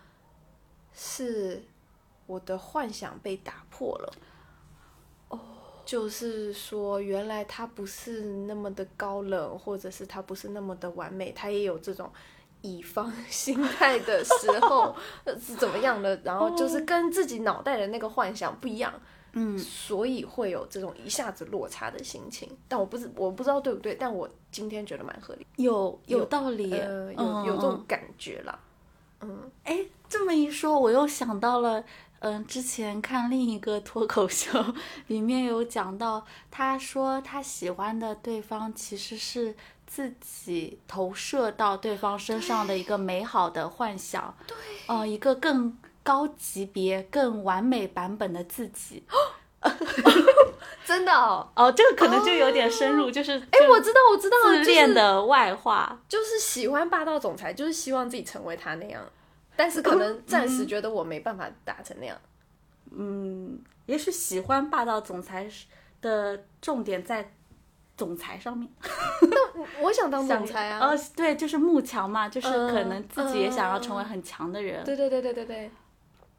[0.94, 1.62] 是
[2.24, 4.14] 我的幻想被打破了。
[5.28, 5.38] 哦，
[5.84, 12.10] 就是说，原来他不是那么的高冷，或者是他不是那么的完美，他也有这种
[12.62, 14.94] 乙方心态的时候
[15.24, 16.20] 呃是怎么样的？
[16.24, 18.92] 然后就是跟自己脑袋的那个幻想不一样。
[19.32, 27.84] 嗯，所以会有这种一下子落差的心情，但我不知我不知道对不对，但我今天觉得蛮合理，有有有道理，呃，有嗯有这种嗯。
[27.86, 28.58] 感觉啦，
[29.20, 31.84] 嗯，哎，这么一说，我又想到了，
[32.18, 34.50] 嗯，之前看另一个脱口秀，
[35.06, 39.54] 里面有讲到，他说他喜欢的对方其实是
[39.92, 49.02] 自己投射到对方身上的一个美好的幻想，对，呃，一个更高级别、更完美版本的自己。
[50.86, 56.00] 真的哦，哦，这个可能就有点深入，就是哎，我知道我知道，自恋的外化。
[56.08, 59.02] 就是喜欢霸道总裁，就是希望自己成为他那样，
[59.56, 62.16] 但是可能暂时觉得我没办法达成那样，
[62.92, 65.66] 嗯，也许喜欢霸道总裁是
[66.00, 67.32] 的重点在
[68.00, 68.66] 总裁上面。
[68.80, 74.82] 那我想当总裁啊，呃，对，就是慕强嘛，就是可嗯能自己也想要成为很强的人。
[74.84, 75.70] 对对对对对对，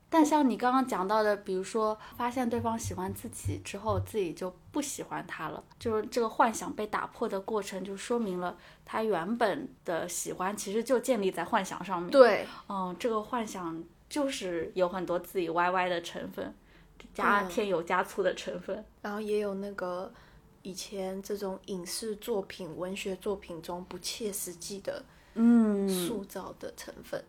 [0.09, 12.09] 但像你刚刚讲到的，比如说发现对方喜欢自己之后，自己就不喜欢他了，就是这个幻想被打破的过程，就说明了他原本的喜欢其实就建立在幻想上面。
[12.09, 16.51] 对，嗯，这个幻想就是有很多自己歪歪的成分，
[17.13, 18.83] 加嗯添油加醋的成分。
[19.03, 20.11] 然后也有那个
[20.63, 25.03] 以前这种影视作品、文学作品中不切实际的
[25.35, 27.23] 嗯，塑造的成分。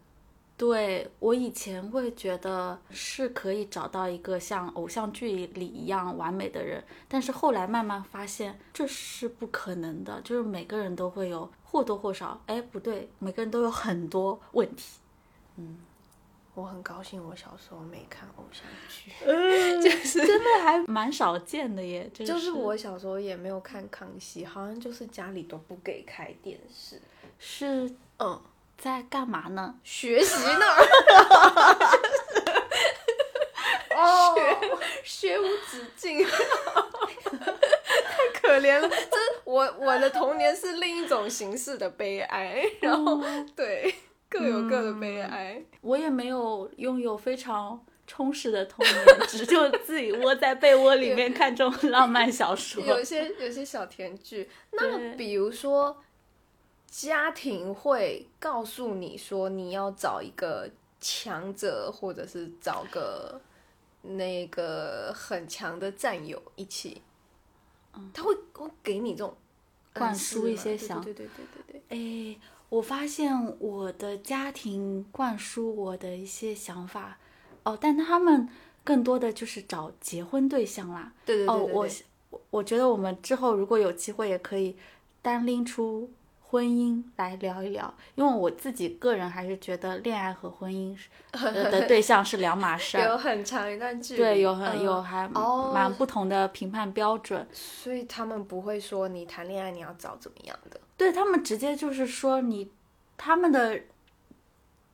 [0.54, 15.00] 对我以前会觉得是可以找到一个像偶像剧里一样完美的人，但是后来慢慢发现这是不可能的，就是每个人都会有或多或少，哎，不对，每个人都有很多问题。
[16.54, 19.10] 我很高兴，我小时候没看偶像剧，
[19.82, 27.00] 就是真的还 蛮少见的耶，这个就是我小时候也没有看康熙，好像就是家里都不给开电视。
[27.38, 28.38] 是嗯，
[28.76, 29.74] 在干嘛呢？
[29.82, 30.66] 学习呢？
[33.94, 34.34] 哦，
[35.04, 36.30] 学无止境，太
[38.40, 38.88] 可怜了。
[38.88, 43.20] 这我我的童年是另一种形式的悲哀，然后
[43.54, 43.94] 对
[44.32, 45.62] 各有各的悲哀。
[45.82, 52.82] 我也没有拥有非常充实的童年，只就自己窝在被窝里面看这种浪漫小说。
[52.84, 55.14] 有些有些小甜剧，那对。
[55.16, 56.02] 比如说
[56.86, 60.68] 家庭会告诉你说你要找一个
[61.00, 63.40] 强者，或者是找个
[64.02, 67.02] 那个很强的战友一起，
[68.14, 69.36] 他会会给你这种
[69.94, 72.40] 灌输一些想对对对对对哎，
[72.72, 73.30] 我发现
[73.60, 77.18] 我的家庭灌输我的一些想法，
[77.64, 78.48] 哦，但他们
[78.82, 81.12] 更多的就是找结婚对象啦。
[81.26, 81.86] 对对对哦，我
[82.48, 84.74] 我觉得我们之后如果有机会，也可以
[85.20, 86.08] 单拎出
[86.52, 90.94] 婚姻来聊一聊，因为我自己个人还是觉得恋爱和婚姻
[91.32, 93.16] 的 对象是两码事有。
[93.16, 97.48] 很长一段距离，对，有很嗯有还哦蛮不同的评判标准。
[97.54, 102.70] 所以他们不会说你谈恋爱你要找怎么样的，对他们直接就是说你，
[103.16, 103.80] 他们的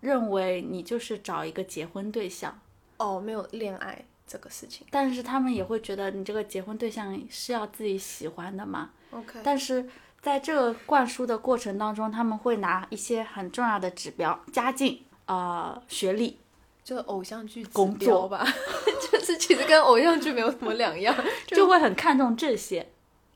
[0.01, 2.57] 认为你就是找一个结婚对象，
[2.99, 4.87] 哦，没有恋爱这个事情。
[4.93, 8.91] 但是他们也会觉得你这个结婚对象是要自己喜欢的嘛。
[9.11, 9.85] OK，但是
[10.29, 16.37] 在这个灌输的过程当中，他们会拿一些很重要的指标，家境、呃学历，
[16.85, 18.47] 就偶像剧指工作吧，
[19.11, 21.17] 就是其实跟偶像剧没有什么两样，
[21.49, 22.87] 就会很看重这些。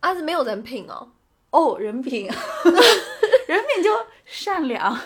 [0.01, 1.09] 啊是没有人品哦。
[1.49, 2.27] 哦，人品，
[3.49, 3.91] 人品就
[4.27, 4.99] 善良，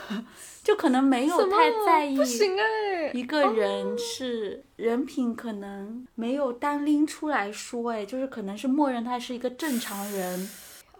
[0.65, 10.49] 就可能没有太在意不行哎、一个人是人品，可能没有单拎出来说，哎，就是可能是默认他是一个正常人。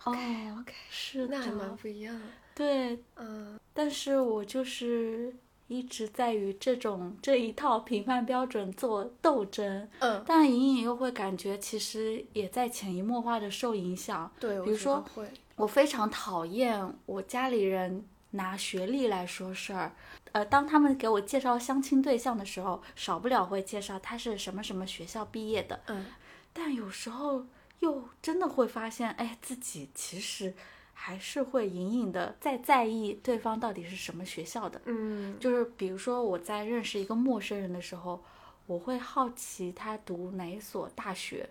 [0.07, 0.13] 哦
[0.61, 2.27] ，OK，是那还蛮的，不一样的。
[2.55, 5.35] 对，嗯，但是我就是
[5.69, 14.33] 一直在与这种这一套评判标准做斗争，嗯，但隐隐又会感觉其实也在潜移默化的受影响。
[14.41, 19.93] 对，比如说会，我非常讨厌我家里人拿学历来说事儿。
[20.33, 25.81] 呃，当他们给我介绍相亲对象的时候，少不了会介绍他是什么什么学校毕业的。
[25.87, 26.07] 嗯，
[26.53, 27.45] 但有时候
[27.81, 30.55] 又真的会发现，哎，自己其实，
[30.93, 34.81] 还是会隐隐的在在意对方到底是什么学校的。
[34.87, 38.23] 嗯就是比如说我在认识一个陌生人的时候，
[38.67, 41.49] 我会好奇他读哪一所大学。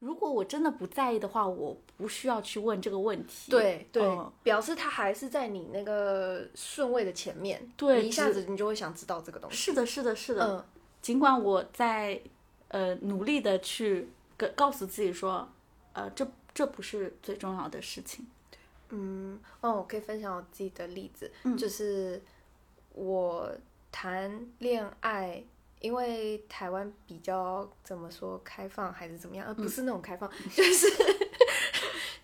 [0.00, 3.50] 如果我真的不在意的话，我不需要去问这个问题。
[3.50, 9.56] 对对，嗯表示他还是在你那个顺位的前面，对一下子你就会想知道这个东西。
[9.56, 10.46] 是的，是的，是的。
[10.46, 10.64] 嗯
[11.00, 12.20] 尽管我在
[12.68, 14.08] 呃努力的去
[14.38, 15.46] 跟告诉自己说，
[15.92, 18.26] 呃，这这不是最重要的事情。
[18.88, 22.22] 嗯，哦，我可以分享我自己的例子，嗯就是
[22.94, 23.52] 我
[23.92, 25.44] 谈恋爱，
[25.80, 30.86] 因为台湾比较怎么说开放还是怎么样，呃，不是那种开放，就 是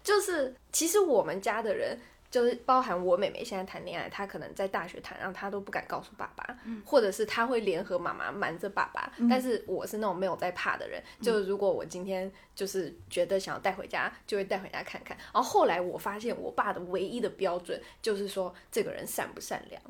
[0.03, 1.99] 就是， 其实我们家的人。
[2.35, 9.13] 就是包含我妹妹现在谈恋爱，她可能在大学谈，然后她都不敢告诉爸爸，嗯或者是她会联合妈妈瞒着爸爸。
[9.31, 15.17] 但是我是那种没有在怕的人，就如果我今天就是觉得想要带回家，就会带回家看看。
[15.33, 19.81] 然后后来我发现，我爸的唯一的标准就是说这个人善不善良。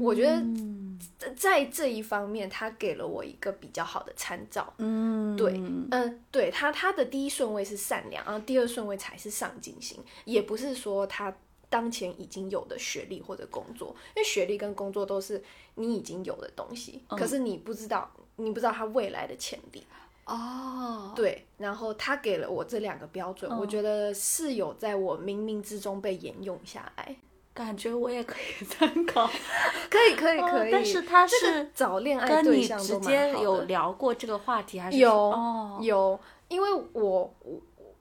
[0.00, 0.42] 我觉得
[1.18, 4.72] 在在这一方面，他给了我一个比较好的参照。
[4.78, 5.52] 嗯，对
[5.90, 11.36] 嗯，对他，他的第一顺位是善良，然后第二顺位才是上进心，也不是说他
[11.70, 15.42] 当前已经有的学历或者工作，因为学历跟工作都是
[15.76, 19.82] 你已经有的东西，可是你不知道，你不知道他未来的潜力。
[20.26, 27.16] 哦，对，然后他给了我这两个标准，我觉得是有在我冥冥之中被沿用下来。
[27.52, 29.26] 感觉我也可以参考。
[29.90, 30.68] 可以，可以，可以。
[30.68, 37.34] 哦但是他是早恋爱对象都直接蛮好的有聊过这个话题，还是有哦，有，因为我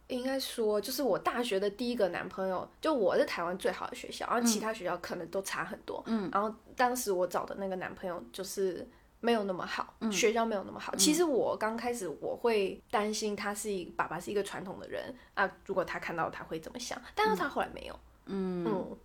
[0.09, 6.03] 应该说，就是我大学的第一个男朋友，就我是台湾最好的学校，然后其他学校可能都差很多。
[6.07, 8.85] 嗯，然后当时我找的那个男朋友就是
[9.21, 10.95] 没有那么好，嗯学校没有那么好。
[10.95, 16.99] 其实我刚开始我会担心他是一爸爸是一个传统的人啊，如果他看到他会怎么想？
[17.13, 17.99] 但是他后来没有。
[18.25, 18.97] 嗯嗯，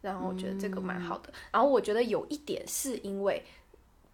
[0.00, 1.32] 然后我觉得这个蛮好的。
[1.50, 3.44] 然后我觉得有一点是因为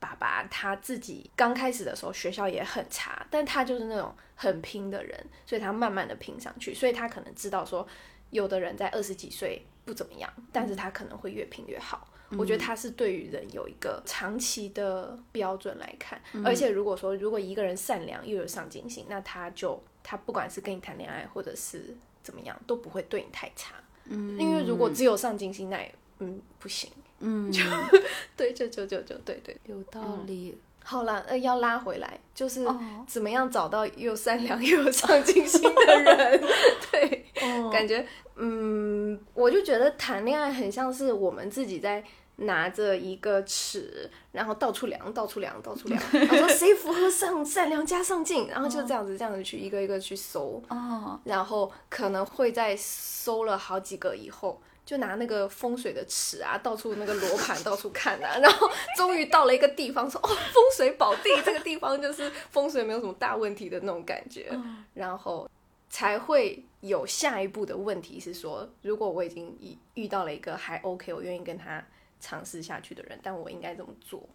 [0.02, 7.86] 爸爸他自己刚开始的时候学校也很差，但他就是那种很拼的人，所以他慢慢的拼上去，所以他可能知道说，
[8.30, 12.08] 有的人在二十几岁不怎么样，但是他可能会越拼越好。
[12.36, 23.74] 我觉得他是对于人有一个长期的标准来看，而且如果说如果一个人善良又有上进心，那他就他不管是跟你谈恋爱或者是怎么样，都不会对你太差。
[24.06, 26.90] 嗯，因为如果只有上进心，那也嗯不行。
[27.22, 27.62] 嗯，就
[28.36, 29.56] 对，就就就就对对。
[29.66, 30.58] 有道理。
[30.84, 36.42] 好啦，呃，要拉回来，就是哦怎么样找到又善良又有上进心的人。
[36.90, 38.04] 对，哦 感觉
[38.34, 42.02] 嗯，我就觉得谈恋爱很像是我们自己在
[42.34, 54.60] 拿着一个尺，然后到处量，到处量，到处量，然后说谁符合上善良加上进，然后就这样子这样子去一个一个去搜，哦，然后可能会在搜了好几个以后。
[54.84, 64.52] 就拿那个风水的尺啊，到处那个罗盘到处看啊，然后终于到了一个地方说，哦，风水宝地，这个地方就是风水没有什么大问题的那种感觉，
[64.94, 65.48] 然后
[65.88, 71.84] 才会有下一步的问题是说，如果我已经遇遇到了一个还 OK，我愿意跟他
[72.20, 74.28] 尝试下去的人，但我应该怎么做？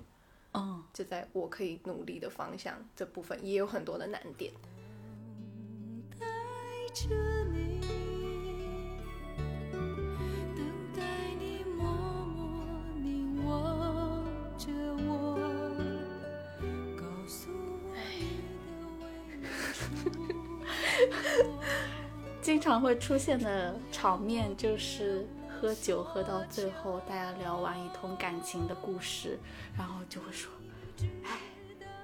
[0.54, 4.52] 嗯，就在我可以努力的方向这部分，也有很多的难点。
[6.18, 6.26] 待
[6.94, 7.10] 着
[7.52, 7.67] 你，
[13.48, 14.26] 望
[14.58, 14.68] 着
[15.08, 15.38] 我，
[16.96, 18.22] 告诉我你
[18.74, 19.06] 的未
[19.42, 19.48] 来
[22.42, 25.28] 经常会出现的场面就是
[25.60, 29.40] 喝酒喝到最后，大家聊完一通感情的故事，
[29.78, 30.52] 然后就会说，
[31.24, 31.40] 哎，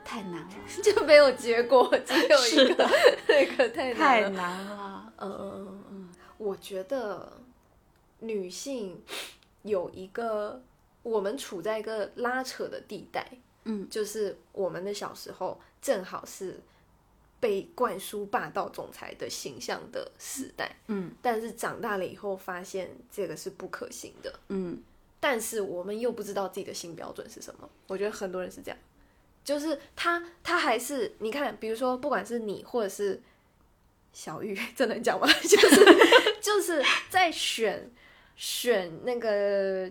[0.03, 0.49] 太难了，
[0.83, 2.89] 就没有结果，只有一个，
[3.27, 4.29] 那个太难太了。
[4.29, 5.13] 难了。
[5.17, 7.31] 嗯嗯嗯我觉得
[8.19, 9.01] 女性
[9.61, 10.61] 有一个，
[11.03, 13.27] 我们处在一个拉扯的地带，
[13.65, 16.59] 嗯，就是我们的小时候正好是
[17.39, 24.81] 被灌输霸道总裁的形象的时代，嗯但是长大了以后发现这个是不可行的，嗯
[25.19, 27.69] 但是我们又不知道自己的新标准是什么。
[27.87, 28.77] 我觉得很多人是这样，
[29.43, 33.21] 就是他他还是你看，比如说不管是你或者是
[34.13, 35.27] 小玉， 这能讲吗？
[35.41, 35.85] 就是
[36.41, 37.89] 就是在选
[38.35, 39.89] 选那个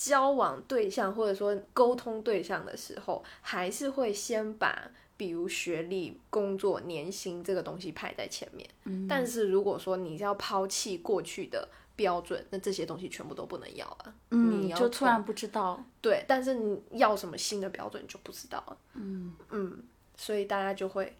[0.00, 8.66] 交往对象或者说沟通对象的时候，还是会先把比如学历、工作、年薪这个东西排在前面。
[8.84, 14.14] 嗯，但是如果说你要抛弃过去的标准，那这些东西全部都不能要啊。
[14.30, 18.78] 你嗯，要就突然不知道，对，但是你要什么新的标准就不知道了。
[18.94, 19.82] 嗯嗯，
[20.16, 21.14] 所以大家就会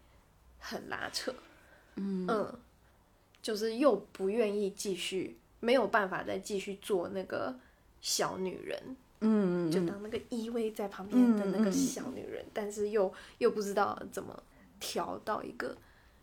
[0.57, 1.31] 很拉扯。
[1.97, 2.59] 嗯嗯，
[3.43, 7.55] 就是又不愿意继续没有办法再继续做那个
[8.01, 14.41] 小女人，嗯，就当那个依偎在旁边的那个小女人，但是又又不知道怎么
[14.79, 15.77] 调到一个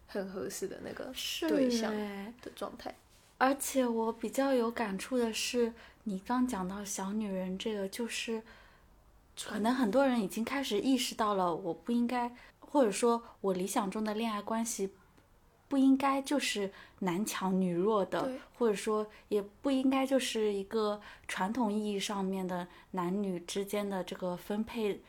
[0.07, 2.35] 很合适的那个是对象哎。
[2.43, 2.95] 的状态。
[3.39, 5.73] 而且我比较有感触的是，
[6.03, 8.43] 你刚讲到小女人这个，就是
[9.41, 14.91] 可能很多人已经开始意识到了，我不应该，或者说我理想中的恋爱关系
[15.69, 25.01] 不应该就是男强女弱的，或者说也不应该就是一个传统意义上面的男女之间的这个分配、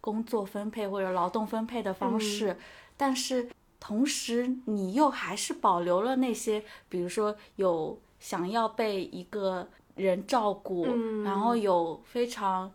[0.00, 2.56] 工作分配或者劳动分配的方式，
[2.96, 3.48] 但是。
[3.86, 12.72] 同时，你又还是保留了那些，比如说有想要被一个人照顾，嗯然后有非常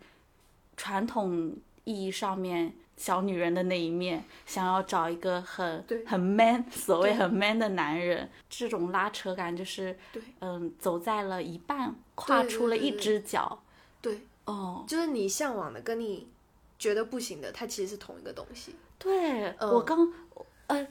[0.78, 1.52] 传统
[1.84, 9.98] 意义上面小女人的那一面，想要找一个很很 man，所谓很 man 的男人，这种拉扯感就是，
[10.40, 13.58] 嗯，走在了一半，跨出了一只脚，
[14.02, 16.28] 对，哦，就是你向往的跟你
[16.78, 18.76] 觉得不行的，它其实是同一个东西。
[18.98, 19.70] 对、嗯。
[19.72, 20.12] 我刚
[20.68, 20.86] 呃，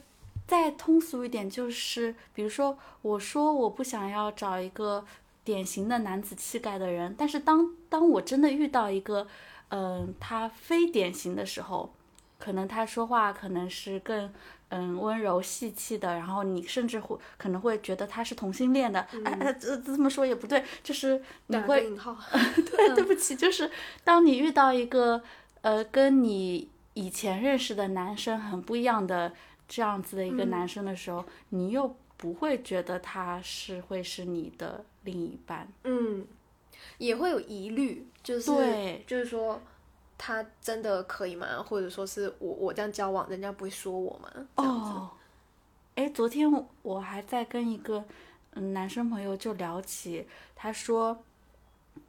[0.47, 5.05] 再通俗一点，就是比如说，我说我不想要找一个
[5.43, 9.27] 典型的男子气概的人，但是当当我真的遇到一个，
[9.69, 11.93] 嗯、他非典型的时候，
[12.39, 14.33] 可能他说话可能是更
[14.69, 22.17] 嗯温柔细气的，然后你甚至会可能会觉得他是同性恋的，哎哎，这这么说也不对，就是你会引号，
[22.55, 23.69] 对，对不起，就是
[24.03, 25.21] 当你遇到一个
[25.61, 29.33] 呃跟你以前认识的男生很不一样的
[29.67, 35.67] 这样子的一个男生的时候，你又不会觉得他是会是你的另一半。
[35.83, 36.25] 嗯，
[36.97, 39.03] 也会有疑虑，就是对。
[39.07, 39.61] 就是说
[40.19, 41.63] 他真的可以吗？
[41.63, 44.47] 或者说是我我这样交往，人家不会说我吗？
[44.55, 45.09] 哦，
[45.95, 48.03] 哎，昨天我我还在跟一个
[48.51, 51.23] 嗯男生朋友就聊起，他说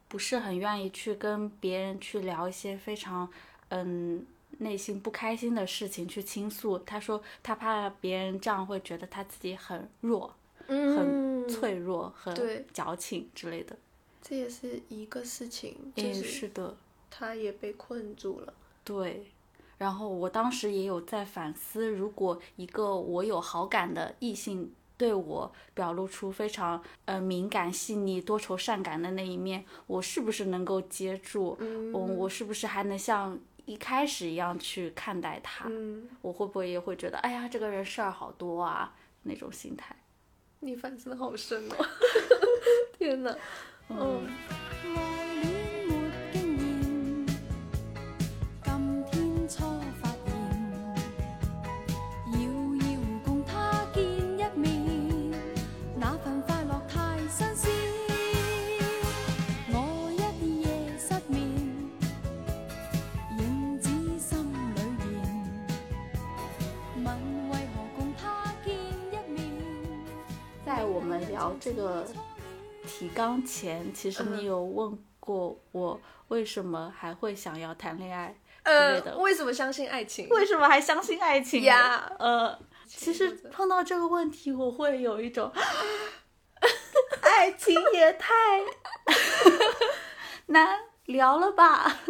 [0.09, 3.31] 不是很愿意去跟别人去聊一些非常
[3.69, 4.27] 嗯
[4.59, 6.77] 内心不开心的事情去倾诉。
[6.81, 10.35] 他说他怕别人这样会觉得他自己很弱、
[10.67, 13.77] 嗯，脆弱、很矫情之类的。
[14.21, 16.77] 这也是一个事情，就诶，是是的，
[17.11, 18.55] 他也被困住了。
[18.85, 19.27] 对。
[19.79, 31.57] 然后我当时也有在反思，如果一个我有好感的异性对我表露出非常呃敏感、细腻、多愁善感的那一面，我是不是能够接住？
[31.61, 35.65] 嗯嗯，我是不是还能像一开始一样去看待他？
[35.71, 39.97] 嗯，我会不会也会觉得，哎呀，这个人事儿好多啊那种心态？
[40.61, 41.77] 你反思好深哦！
[42.99, 43.35] 天哪，
[43.89, 44.29] 嗯，
[44.95, 45.10] 愛
[71.51, 72.07] 聊這個
[72.87, 78.29] 提纲前，其实你有问过我为什么还会想要谈恋爱
[78.65, 79.19] 之類呃，的？
[79.19, 80.29] 为什么相信爱情？
[80.29, 85.51] 为什么还相信爱情呀呃，其实碰到这个问题，我会有一种
[87.23, 88.33] 爱情也太
[90.47, 92.01] 难聊了吧？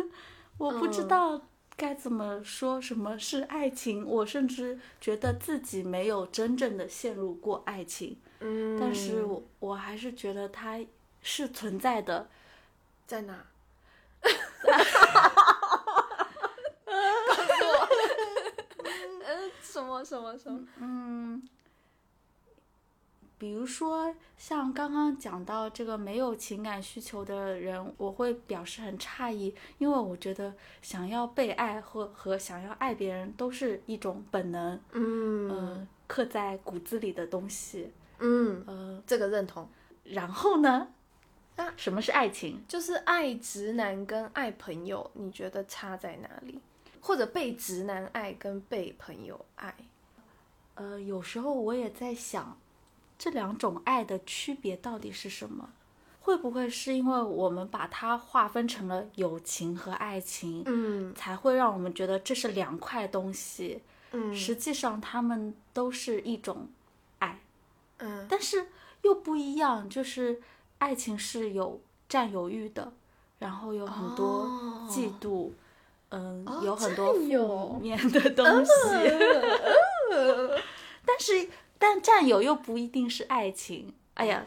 [0.59, 1.41] 我不知道
[1.76, 10.80] 该怎么说什么是爱情，我甚至觉得自己没有真正的陷入过爱情，嗯，但是我我还是觉得它
[11.22, 12.28] 是存在的。
[13.07, 13.45] 在哪？
[14.22, 14.30] 告
[17.34, 17.88] 诉我
[19.26, 20.66] 嗯，什么什么什么？
[20.78, 21.43] 嗯，
[23.36, 39.68] 比如说像刚刚讲到这个没有情感需求的人，我会表示很诧异，因为我觉得想要被爱和和想要爱别人都是一种本能，嗯呃，刻在骨子里的东西，嗯，呃，这个认同。
[40.05, 40.89] 然后呢
[41.57, 41.73] 啊？
[41.77, 42.62] 什么是爱情？
[42.68, 46.61] 就是爱直男跟爱朋友，你觉得差在哪里？
[47.01, 49.75] 或者被直男爱跟被朋友爱？
[50.75, 52.59] 呃，有时候我也在想，
[53.18, 55.71] 这两种爱的区别到底是什么？
[56.23, 63.83] 会不会是因为我们把它划分成了友情和爱情，嗯才会让我们觉得这是两块东西？
[64.12, 66.80] 嗯实际上，它们都是一种爱，
[68.01, 68.66] 嗯但是
[69.03, 69.88] 又不一样。
[69.88, 70.40] 就是
[70.78, 72.92] 爱情是有占有欲的，
[73.38, 75.51] 然后有很多哦嫉妒，
[76.11, 78.70] 嗯、哦有很多负面的 东西。
[81.07, 81.48] 但是，
[81.78, 83.94] 但占有又不一定是爱情。
[84.14, 84.46] 哎呀，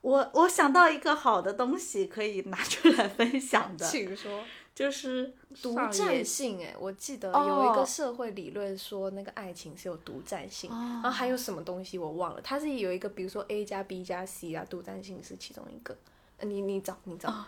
[0.00, 4.42] 我我想到一个好的东西可以拿出来分享的，请说。
[4.80, 5.30] 就是
[5.62, 15.94] 独占性，哎，我记得哦有一个社会理论说那个爱情是有独占性，哦然后还有什么东西我忘了，它是有一个，比如说 A 加 B 加 C 啊，独占性是其中一个。
[16.38, 17.44] 呃你你找你找，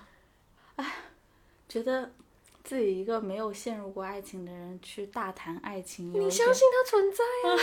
[1.67, 2.11] 觉得
[2.63, 7.57] 自己一个没有陷入过爱情的人去大谈爱情，你相信它存在啊，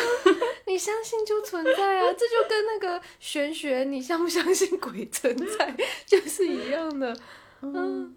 [0.66, 7.16] 你相信就存在啊，这就跟那个玄学，你相不相信鬼存在 就是一样的。
[7.62, 8.16] 嗯，嗯，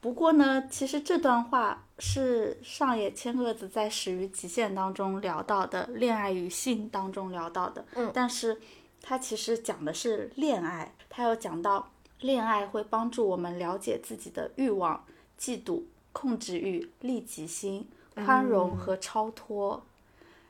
[0.00, 7.84] 不过呢，其实这段话是上野千鹤子在《始于极限》当中聊到的，恋爱与性当中聊到的。
[7.94, 8.58] 嗯但是
[9.02, 11.90] 它其实讲的是恋爱，它有讲到
[12.20, 15.04] 恋爱会帮助我们了解自己的欲望、
[15.38, 19.82] 嫉妒、控制欲、利己心、宽容和超脱。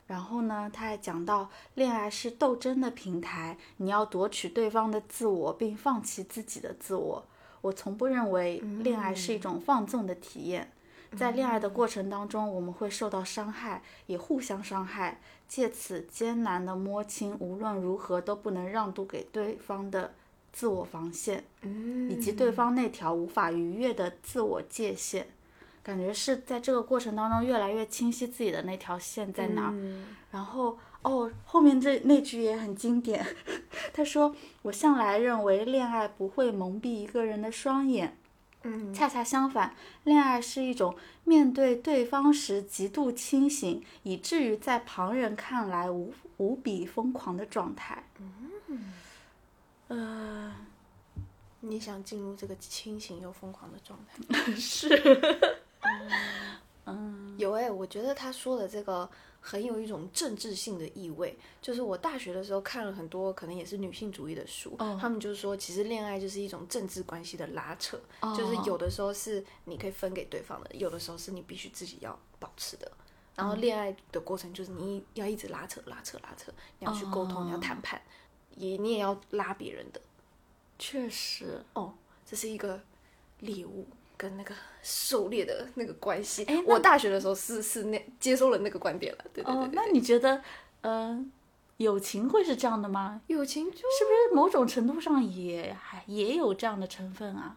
[0.06, 7.24] 然后呢，他还讲到，恋爱是斗争的平台，你要夺取对方的自我，并放弃自己的自我。
[7.60, 10.70] 我从不认为恋爱是一种放纵的体验，
[11.16, 20.14] 在恋爱的过程当中，我们会受到伤害，也互相伤害，借此艰难的摸清无论如何都不能让渡给对方的
[20.52, 21.44] 自我防线，
[22.08, 25.26] 以及对方那条无法逾越的自我界限。
[25.82, 29.74] 感觉是在这个过程当中越来越清晰自己的那条线在哪儿。
[30.30, 33.24] 然后哦，后面这那句也很经典，
[33.92, 38.18] 他说：“我向来认为恋爱不会蒙蔽一个人的双眼，
[38.64, 39.74] 嗯，恰恰相反，
[40.04, 40.94] 恋爱是一种
[41.24, 48.04] 面对对方时极度清醒，以至于在旁人看来无无比疯狂的状态。”
[48.68, 48.92] 嗯，
[49.88, 50.54] 呃，
[51.60, 53.98] 你想进入这个清醒又疯狂的状
[54.28, 54.52] 态？
[54.52, 54.88] 是，
[56.84, 57.18] 嗯。
[57.38, 59.08] 有哎、我觉得他说的这个
[59.40, 61.36] 很有一种政治性的意味。
[61.60, 72.90] 就是我大学的时候看了很多可能也是女性主义的书，哦他们就说其实恋爱就是一种政治关系的拉扯，哦就是有的时候是你可以分给对方的，有的时候是你必须自己要保持的。
[73.36, 78.00] 然后恋爱的过程就是你要一直拉扯、拉扯、拉扯，你要去沟通，你要谈判，
[78.56, 80.00] 也你也要拉别人的。
[80.78, 81.94] 确实，哦，
[82.26, 82.82] 这是一个
[83.38, 83.86] 猎物
[84.20, 86.46] 跟那个狩猎的那个关系。
[86.66, 90.42] 我大学的时候是是那接收了那个观点了，对对对那你觉得，
[90.82, 91.32] 嗯、
[91.78, 93.22] 友情会是这样的吗？
[93.28, 97.56] 友情就是不是某种程度上也还也有这样的成分啊？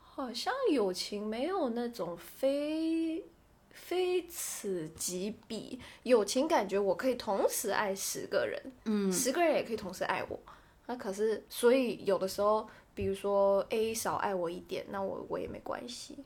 [0.00, 3.26] 好像友情没有那种非
[3.70, 10.40] 非此即彼，友情感觉我可以同时爱十个人，嗯十个人也可以同时爱我。
[10.86, 12.66] 那可是，所以有的时候，
[12.98, 16.18] 比如说 A 少爱我一点，那我我也没关系。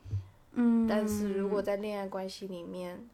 [0.52, 3.10] 嗯，但是如果在恋爱关系里面，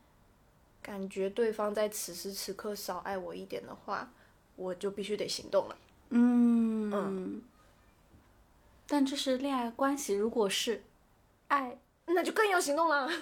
[0.80, 4.12] 感觉对方在此时此刻少爱我一点的话，
[4.54, 5.76] 我就必须得行动了。
[6.10, 7.42] 嗯嗯
[8.86, 10.84] 但这是恋爱关系，如果是
[11.48, 13.10] 爱，那就更要行动了。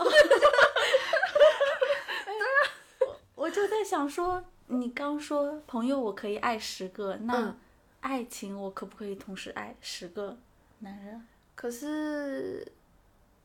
[3.35, 7.59] 我就在想说，你刚说朋友我可以爱十个，那嗯
[8.07, 10.37] 爱情我可不可以同时爱十个
[10.79, 11.27] 男人？
[11.57, 12.65] 可是，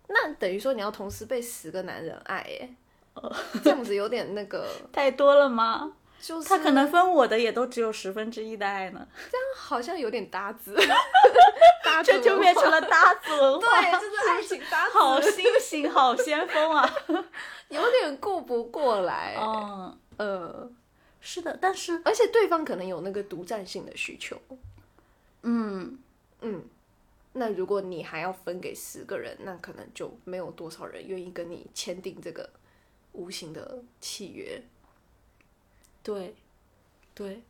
[0.07, 2.69] 那等于说你要同时被十个男人爱，耶，
[3.63, 5.93] 这样子有点那个， 太多了吗？
[6.21, 10.75] 就是他可能分我的也都只有十分之一的爱呢， 这样好像有点搭子，
[11.83, 16.87] 搭子这就变成了搭子文化，对，就是爱情搭子，好新型，好先锋啊！
[17.69, 19.35] 有点顾不过来。
[19.41, 20.69] 嗯，呃，
[21.21, 24.41] 是的，但是而且对方可能有那个独占性的需求。
[25.43, 25.97] 嗯，
[26.41, 26.63] 嗯，
[27.33, 32.49] 那如果你还要分给十个人，那可能就没有多少人愿意跟你签订这个
[33.13, 34.61] 无形的契约。
[36.03, 36.35] 对，
[37.13, 37.43] 对。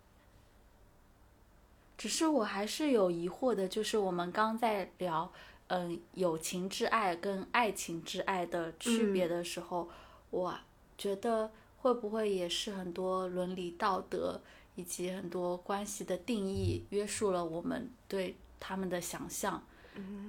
[1.97, 5.31] 只是我还是有疑惑的，就是我们刚在聊，
[5.67, 9.87] 嗯，友情之爱跟爱情之爱的区别的时候，
[10.31, 10.57] 我
[10.97, 11.51] 觉得
[11.81, 14.39] 会不会也是很多伦理道德
[14.75, 19.63] 以及很多关系的定义约束了我们对他们的想象，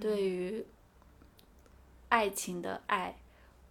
[0.01, 0.65] 对于
[2.09, 3.17] 爱情的爱，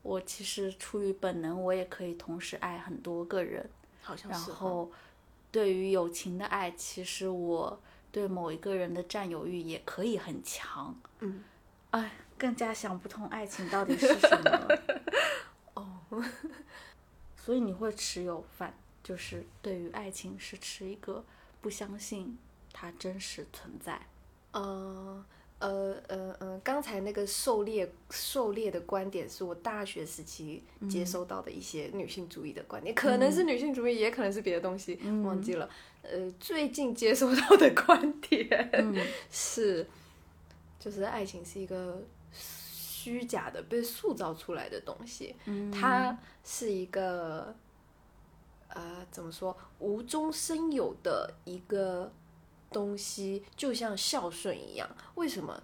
[0.03, 3.67] 我其实出于本能，我也可以同时爱很多个人。
[4.01, 4.59] 然好像是然。
[4.59, 4.91] 后，
[5.51, 7.79] 对于友情的爱，其实我
[8.11, 10.95] 对某一个人的占有欲也可以很强。
[11.19, 11.43] 嗯，
[11.91, 14.81] 哎，更加想不通爱情到底是什么了。
[15.73, 15.99] 哦，
[17.43, 18.71] 所以你会持有反，
[19.03, 21.23] 就是对于爱情是持一个
[21.59, 22.37] 不相信
[22.71, 23.99] 它真实存在。
[24.51, 25.25] 呃，
[25.57, 35.67] 呃呃呃，刚才那个狩猎狩猎的观点是我大学时期接收到的一些女性主义的观点，可能是女性主义，也可能是别的东西，忘记了。
[36.03, 38.71] 呃，最近接收到的观点、
[39.31, 39.87] 是，
[40.79, 42.03] 就是爱情是一个
[43.01, 45.35] 虚假的、被塑造出来的东西，
[45.71, 47.55] 它是一个
[48.67, 52.11] 呃，怎么说，无中生有的一个
[52.69, 54.87] 东西，就像孝顺一样。
[55.15, 55.61] 为什么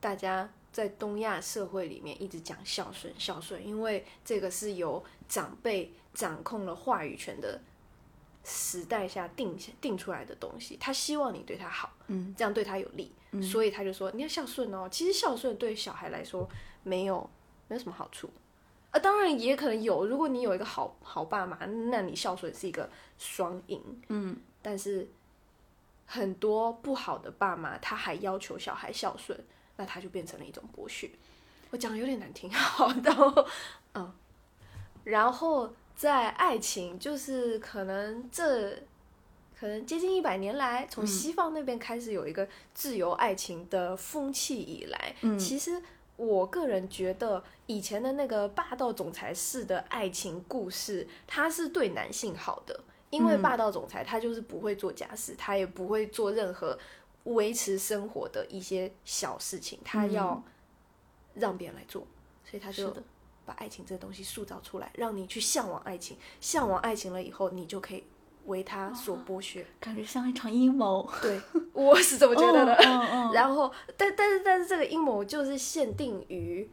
[0.00, 3.14] 大家在东亚社会里面一直讲孝顺？
[3.16, 7.60] 孝顺，因为这个是由长辈掌控了话语权的
[8.42, 10.76] 时代下定定出来的东西。
[10.80, 14.88] 他希望你对他好，嗯，这样对他有利，所以他就说你要孝顺哦。
[14.90, 16.48] 其实孝顺对小孩来说
[16.82, 17.28] 没有
[17.68, 18.30] 没有什么好处。
[18.90, 20.04] 啊，当然也可能有。
[20.06, 23.80] 如果你有一个好好爸妈，那你孝顺是一个双赢。
[24.08, 25.08] 嗯，但是
[26.06, 29.38] 很多不好的爸妈，他还要求小孩孝顺，
[29.76, 31.08] 那他就变成了一种剥削。
[31.70, 33.46] 我讲的有点难听，好的，
[33.94, 34.12] 嗯。
[35.04, 38.70] 然后在爱情，就是可能这
[39.58, 45.80] 可能接近一百年来，从西方那边开始有一个自由爱情的风气以来，嗯其实
[46.20, 56.78] 我个人觉得以前的那个霸道总裁式的爱情故事，它是对男性好的，因为霸道总裁他就是不会做家事，他也不会做任何
[57.24, 60.42] 维持生活的一些小事情，他要
[61.32, 62.06] 让别人来做，
[62.44, 62.94] 所以他就
[63.46, 68.04] 把爱情这个东西塑造出来，让你去向往爱情，向往爱情了以后，你就可以
[68.46, 69.64] 为他所剥削。
[69.80, 71.08] 感觉像一场阴谋。
[71.22, 71.40] 对，
[71.72, 72.74] 我是这么觉得的。
[72.74, 76.68] 嗯嗯 然后，但但是但是这个阴谋就是限定于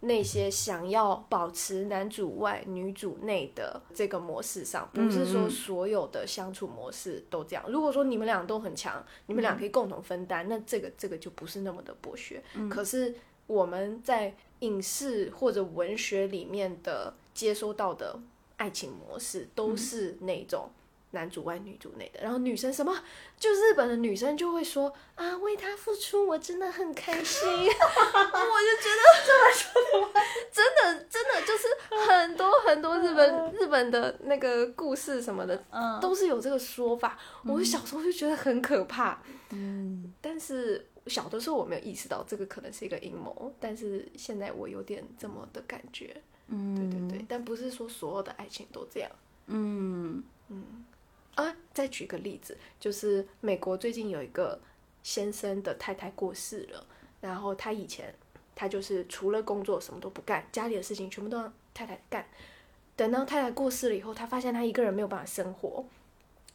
[0.00, 7.64] 那些想要保持男主外女主内的这个模式上，不是说所有的相处模式都这样。
[7.68, 12.40] 如果说你们俩都很强，你们俩可以共同分担，那这个这个就不是那么的剥削。
[12.70, 13.14] 可是
[13.48, 18.18] 我们在影视或者文学里面的接收到的
[18.56, 20.70] 爱情模式，都是那种。
[21.12, 22.94] 男主外女主内的，然后女生什么，
[23.38, 27.48] 就日本的女生就会说啊，为他付出，我真的很开心。
[27.48, 30.20] 我就觉得这么说的话，
[30.52, 31.66] 真的真的就是
[32.06, 35.98] 很多很多日本日本的那个故事什么的，嗯。
[36.00, 37.18] 都是有这个说法。
[37.44, 40.12] 我小时候就觉得很可怕，嗯。
[40.20, 46.22] 但是小的时候我没有意识到这个可能是一个阴谋，但是现在我有点这么的感觉。
[46.48, 49.10] 嗯，对对对，但不是说所有的爱情都这样。
[49.46, 50.22] 嗯。
[50.50, 50.84] 嗯
[51.38, 54.60] 啊，再举个例子，就是美国最近有一个
[55.04, 56.84] 先生的太太过世了，
[57.20, 58.12] 然后他以前
[58.56, 62.26] 他就是除了工作什么都不干，家里的事情全部都让太太干。
[62.96, 65.84] 等到太太过世了以后，他发现他一个人没有办法生活，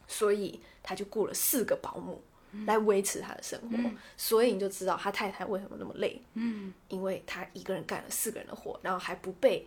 [0.06, 2.20] 所以他就雇了四个保姆
[2.66, 3.78] 来维持他的生活。
[4.18, 9.66] 所以你就知道他太太为什么那么累，嗯因为他一个人干了四个人的活，然后还不被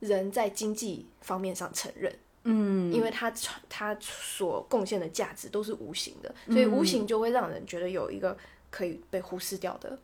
[0.00, 2.12] 人在经济方面上承认。
[2.44, 8.36] 嗯，因为他传他所贡献的价值都是无形的，所以无形就会让人觉得有一个
[8.70, 9.98] 可以被忽视掉的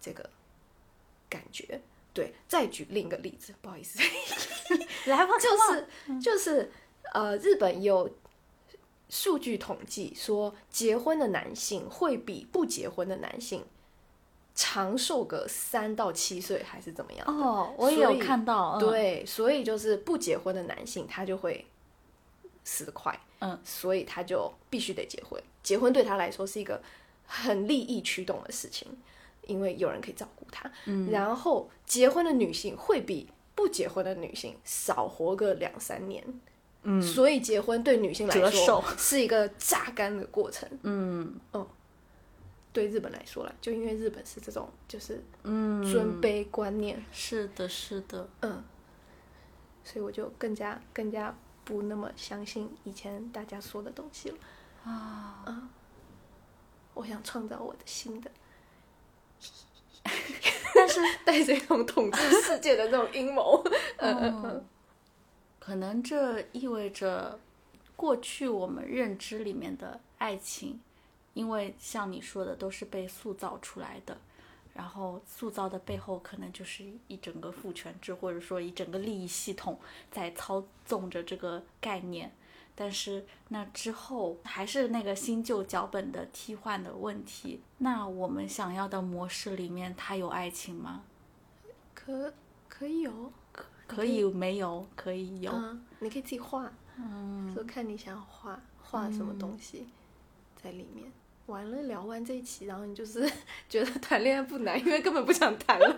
[0.00, 0.28] 这个
[1.28, 1.80] 感觉。
[2.14, 3.98] 对，再举另一个例子，不好意思，
[5.08, 6.70] 来吧，就是就是
[7.14, 8.10] 呃，日本有
[9.08, 13.64] 数据统计说，结婚的男性会比不结婚的男性
[14.54, 17.26] 长寿个三到七岁，还是怎么样？
[17.26, 21.64] 哦，我也有看到，嗯，对，所以就是不结婚的男性，他就会
[22.64, 25.42] 死得快，嗯，所以他就必须得结婚。
[25.62, 26.82] 结婚对他来说是一个
[27.26, 28.88] 很利益驱动的事情，
[29.46, 30.70] 因为有人可以照顾他。
[30.86, 31.10] 嗯。
[31.10, 36.24] 然后结婚的女性会比不结婚的女性少活个两三年，
[36.82, 37.00] 嗯。
[37.02, 40.68] 所以结婚对女性来说是一个榨干的过程。
[40.82, 41.38] 嗯。
[42.74, 48.64] 对日本来说啦，就因为日本是这种就是嗯，尊卑观念，是的，是的，嗯，
[49.84, 54.36] 所以我就更加更加不那么相信以前大家说的东西了。
[54.84, 55.44] 啊。
[55.46, 55.68] 嗯，
[56.94, 58.30] 我想创造我的新的，
[60.74, 63.62] 但是带着一种统治世界的那种阴谋。
[63.96, 64.64] 嗯嗯嗯，
[65.58, 67.38] 可能这意味着
[67.96, 70.80] 过去我们认知里面的爱情，
[71.34, 74.20] 因为像你说的都是被塑造出来的，
[74.74, 79.78] 然后塑造的背后可能就是一整个父权制，或者说一整个利益系统
[80.10, 82.32] 在操纵着这个概念。
[82.74, 87.60] 但是那之后还是那个新旧脚本的替换的问题。
[87.78, 91.02] 那我们想要的模式里面，它有爱情吗？
[91.94, 92.32] 可
[92.68, 93.30] 可以有，
[93.86, 95.52] 可以没有，可以有。
[95.52, 99.86] 嗯，你可以自己画，嗯，就看你想画画什么东西
[100.62, 101.12] 在里面。
[101.46, 103.30] 完了，聊完这一期，然后你就是
[103.68, 105.96] 觉得谈恋爱不难，因为根本不想谈了。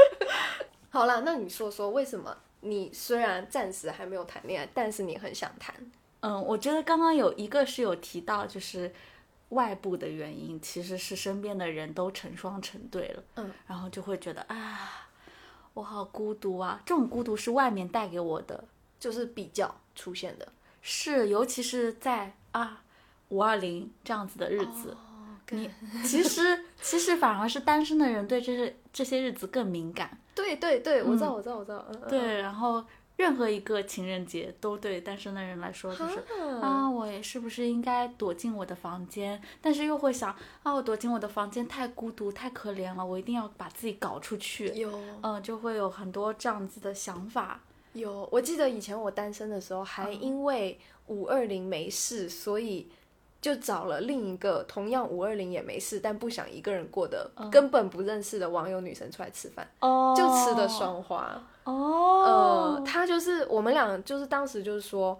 [0.90, 5.74] 好了，那你说说为什么你虽然暂时还没有谈恋爱，但是你很想谈？
[6.20, 8.92] 嗯，我觉得刚刚有一个是有提到，就是
[9.50, 15.08] 外部的原因，其实是身边的人都成双成对了，嗯，然后就会觉得啊，
[15.74, 16.82] 我好孤独啊。
[16.84, 18.64] 这种孤独是外面带给我的，
[18.98, 20.48] 就是比较出现的
[20.80, 22.82] 是尤其是在啊
[23.28, 24.96] 五二零这样子的日子，
[25.50, 25.70] 你
[26.04, 32.84] 其实其实反而是单身的人对这些这些日子更敏感，对对对，我知道，我知道，我知道，嗯，嗯，对，然后
[33.16, 36.22] 任何一个情人节都对单身的人来说就是。
[36.60, 39.40] 啊，我是不是应该躲进我的房间？
[39.60, 44.68] 但是又会想，啊，我躲进我的房间太孤独、太可怜了，我一定要把自己搞出去。
[44.68, 44.90] 有
[45.22, 47.60] 嗯，就会有很多这样子的想法。
[47.92, 52.90] 有，我记得以前我单身的时候，还因为五二零没事，所以
[53.46, 61.40] 就找了另一个同样五二零也没事，但不想一个人过的、根本不认识的网友女生出来吃饭，哦就吃的双花。
[61.62, 65.16] 哦，呃，她就是我们俩，就是当时就是说，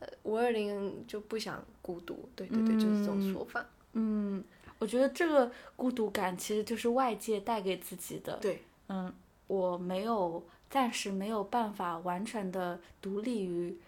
[0.00, 3.64] 呃，五二零就不想孤独，对对对，就是这种说法。
[3.92, 4.42] 嗯，
[4.80, 8.38] 我觉得这个孤独感其实就是外界带给自己的。
[8.38, 9.12] 对，嗯，
[9.46, 13.78] 我没有暂时没有办法完全的独立于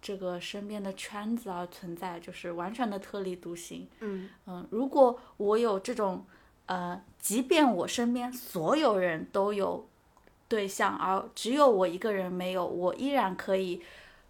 [0.00, 3.88] 这个身边的圈子而存在，就是完全的特立独行。
[4.00, 6.24] 嗯嗯，如果我有这种，
[6.66, 9.88] 呃，即便我身边所有人都有
[10.48, 13.82] 对象，而只有我一个人没有，我依然可以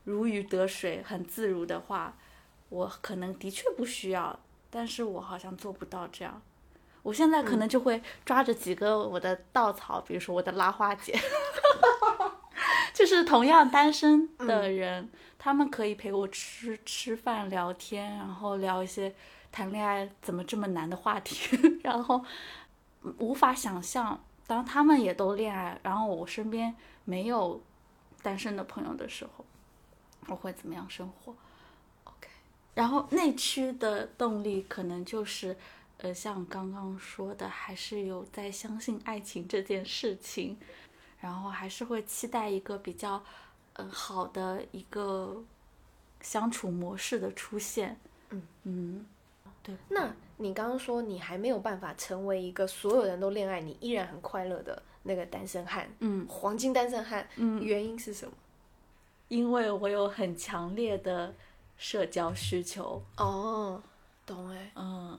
[0.04, 2.16] 如鱼得水，很自如的话，
[2.68, 4.38] 我可能的确不需要，
[4.70, 6.40] 但是我好像做不到这样。
[7.02, 11.14] 我现在可能就会抓着几个我的稻草，比如说我的拉花姐，
[12.96, 19.14] 就是同样单身的人，他们可以陪我吃吃饭、聊天，然后聊一些
[19.52, 22.24] 谈恋爱怎么这么难的话题， 然后
[23.02, 26.74] 嗯无法想象，当他们也都恋爱，然后我身边
[27.04, 27.62] 没有
[28.22, 29.44] 单身的朋友的时候，
[30.28, 31.36] 我会怎么样生活
[32.04, 32.30] ？OK，
[32.72, 35.54] 然后内驱的动力可能就是，
[35.98, 40.56] 呃，像刚刚说的，还是有在相信爱情这件事情，
[41.20, 43.22] 然后还是会期待一个比较，
[43.74, 45.42] 呃，好的一个
[46.20, 47.98] 相处模式的出现。
[48.30, 49.06] 嗯嗯，
[49.62, 49.76] 对。
[49.88, 58.32] 那你刚刚说你还没有办法成为一个所有人都恋爱，你依然很快乐的那个单身汉，嗯黄金单身汉，嗯，原因是什么？
[59.28, 61.34] 因为我有很强烈的
[61.76, 63.02] 社交需求。
[63.16, 63.82] 哦，
[64.24, 65.18] 懂哎，嗯，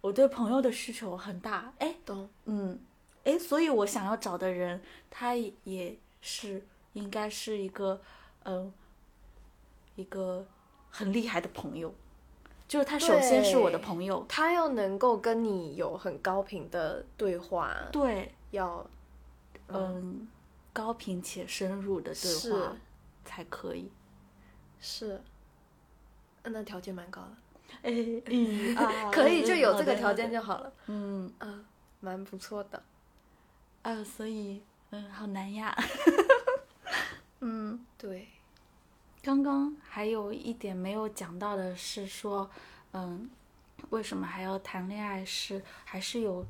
[0.00, 1.72] 我对朋友的需求很大。
[1.78, 2.78] 哎，懂，嗯，
[3.26, 8.00] 哎，所以我想要找的人，他也是应该是一个，
[8.44, 8.72] 嗯、
[9.96, 10.46] 一个
[10.90, 11.92] 很厉害的朋友，
[12.68, 18.88] 就是他首先是我的朋友，他要能够跟你有很高频的对话，对，要
[19.66, 20.28] 嗯，
[20.72, 22.76] 高频且深入的对话
[23.24, 23.90] 才可以。
[24.78, 25.20] 是，
[26.42, 27.30] 呃那条件蛮高的，
[27.82, 27.90] 哎，
[28.30, 31.64] 嗯啊，可以就有这个条件就好了，嗯嗯，
[31.98, 32.80] 蛮不错的。
[33.86, 34.60] 啊，所以
[34.90, 35.72] 嗯，好难呀。
[37.38, 37.86] 嗯。
[37.96, 38.26] 对，
[39.22, 42.50] 刚刚还有一点没有讲到的是说，
[42.92, 43.30] 嗯，
[43.90, 45.62] 为什么还要谈恋爱是？
[45.84, 46.44] 还是有，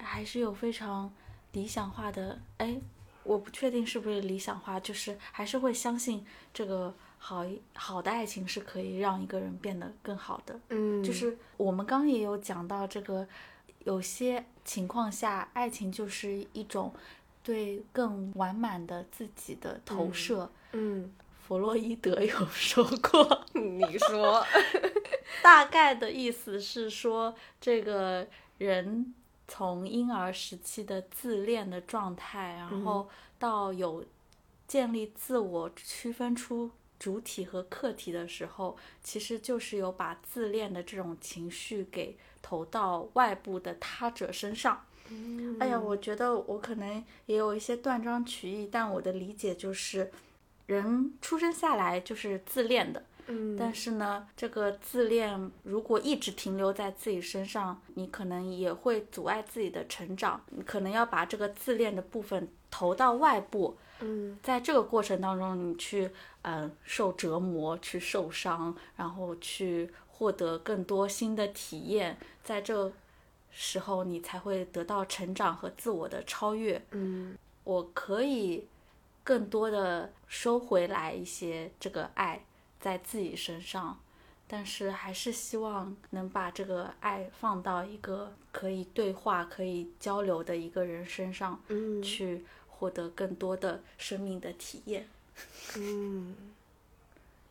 [0.00, 1.12] 还是有非常
[1.52, 2.40] 理想化的？
[2.56, 2.80] 哎，
[3.22, 10.60] 我不确定是不是理想化，就是还是会相信这个好好的爱情是可以让一个人变得更好的。
[10.70, 13.26] 嗯，就是我们刚刚也有讲到这个，
[13.84, 16.92] 有些情况下，爱情就是一种
[17.42, 20.50] 对更完满的自己的投射。
[20.72, 21.10] 嗯，
[21.46, 24.44] 弗洛伊德有 说过， 你说，
[25.42, 28.26] 大概的意思是说，这个
[28.58, 29.14] 人
[29.48, 33.08] 从婴儿时期的自恋的状态，然后
[33.38, 34.04] 到有
[34.66, 42.14] 建立自我、区分出主体和客体的时候，其实就是有把自恋的这种情绪给
[42.48, 44.80] 投到外部的他者身上。
[45.60, 50.10] 哎呀，我觉得我可能也有一些断章取义，但我的理解就是，
[50.64, 60.40] 人出生下来就是自恋的，嗯，但是呢，这个自恋如果一直停留在自己身上，你可能也会阻碍自己的成长。
[60.50, 66.10] 你可能要把这个自恋的部分投到外部，嗯在这个过程当中，你去
[66.42, 72.92] 嗯、呃受折磨，去受伤，然后去获得更多新的体验，在这
[73.52, 76.82] 时候你才会得到成长和自我的超越。
[76.90, 78.66] 嗯我可以
[79.22, 82.44] 更多的收回来一些这个爱
[82.80, 84.00] 在自己身上，
[84.46, 95.06] 但是还是希望能把这个爱放到一个可以对话、可以交流的一个人身上，嗯去获得更多的生命的体验。
[95.76, 96.34] 嗯，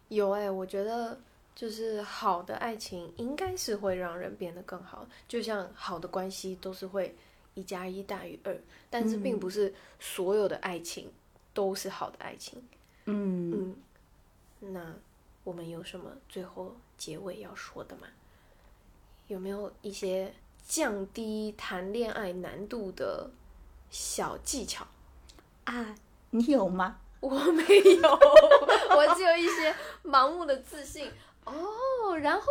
[0.10, 1.20] 有哎、我觉得
[1.58, 7.16] 就是好的爱情应该是会让人变得更好，就像好的关系都是会
[7.56, 8.56] 一加一大于二，
[8.92, 11.12] 但是并不是所有的爱情
[11.56, 12.62] 都是好的爱情。
[13.06, 13.74] 嗯，
[14.62, 14.94] 嗯，那
[15.44, 18.08] 我们有什么最后结尾要说的吗？
[19.28, 20.32] 有没有一些
[20.64, 23.28] 降低谈恋爱难度的
[23.90, 24.86] 小技巧？
[25.64, 25.96] 啊，
[26.30, 27.00] 你有吗？
[27.20, 27.64] 我没
[28.00, 28.20] 有，
[28.96, 31.12] 我只有一些盲目的自信。
[31.48, 32.48] 哦，然后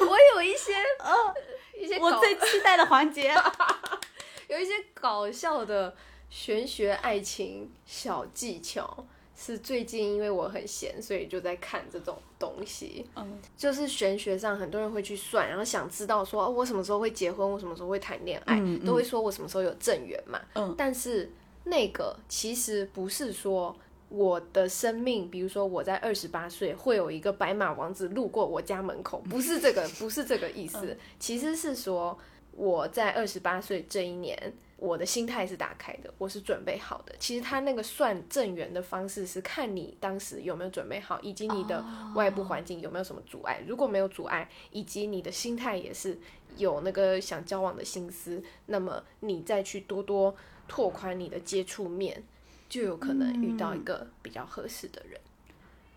[0.00, 1.34] 我有一些哦，
[1.78, 3.34] 一些我最期待的环节。
[4.48, 5.94] 有一些搞笑的
[6.28, 9.06] 玄学爱情小技巧，
[9.36, 13.06] 是最近因为我很闲，所以就在看这种东西。
[13.16, 20.40] 嗯就是玄学上很多人会去算，然后想知道说、哦、我什么时候会结婚，我什么时候会谈恋爱，嗯嗯都会说我什么时候有正缘嘛。
[20.54, 21.32] 嗯但是
[21.64, 23.74] 那个其实不是说
[24.08, 32.18] 我的生命，比如说我在二十八岁会有一个白马王子路过我家门口， 不是这个，不是这个意思，其实是说
[32.52, 34.52] 我在二十八岁这一年。
[34.76, 37.14] 我的心态是打开的，我是准备好的。
[37.18, 41.82] 其实他那个算正缘的方式是看你当时有没有准备好，以及你的
[42.14, 43.62] 外部环境有没有什么阻碍。
[43.66, 46.18] 如果没有阻碍，以及你的心态也是
[46.58, 50.34] 有那个想交往的心思，那么你再去多多
[50.68, 52.22] 拓宽你的接触面，
[52.68, 55.20] 就有可能遇到一个比较合适的人。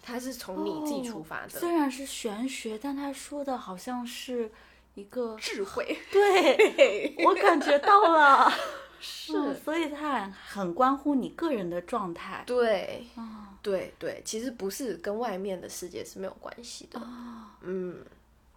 [0.02, 4.50] 他是从你自己出发的、虽然是玄学，但他说的好像是
[4.96, 8.50] 一个智慧，对，我感觉到了，
[9.02, 12.44] 是嗯所以它很很关乎你个人的状态。
[12.48, 16.98] 对，啊对对，其实不是跟外面的世界是没有关系的。
[17.02, 17.98] 啊，嗯，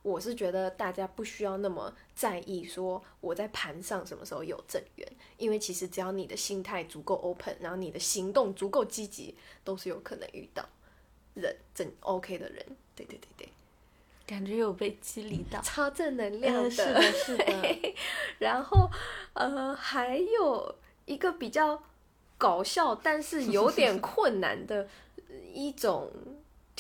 [0.03, 10.67] 我是觉得大家不需要那么在意说我在盘上什么时候有正缘，因为其实只要你的心态足够 open，然后你的行动足够积极，都是有可能遇到
[11.35, 12.65] 人正 OK 的人。
[12.95, 13.49] 对对对对，
[14.27, 15.61] 感觉有被激励到。
[15.63, 16.63] 超正能量的。
[16.63, 17.95] 呃，是的，是的，
[18.41, 18.91] 然后
[19.35, 20.75] 呃，还有
[21.05, 21.83] 一个比较
[22.39, 24.89] 搞笑，但是有点困难的
[25.53, 26.11] 一种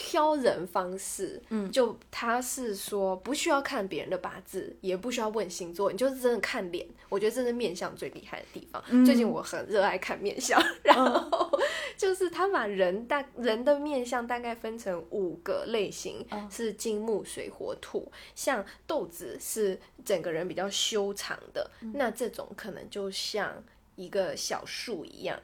[0.02, 1.42] 挑人方式。
[1.50, 6.88] 嗯就他是说不需要看别人的八字，也不需要问星座，你就是真的看脸。
[7.10, 8.82] 我觉得这是面相最厉害的地方。
[8.88, 11.50] 嗯最近我很热爱看面相， 然后
[11.98, 18.10] 就是他把人大人的面相大概分成五个类型，嗯是金木水火土。
[18.34, 23.62] 像豆子是整个人比较修长的，那这种可能就像
[23.96, 25.38] 一个小树一样，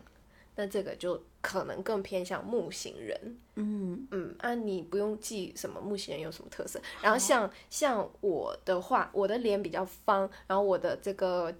[0.54, 3.38] 那这个就可能更偏向木型人。
[3.54, 6.80] 嗯嗯，啊，你不用记什么木型人有什么特色。
[7.00, 11.54] 然后像像我的话，我的脸比较方，然后我的这个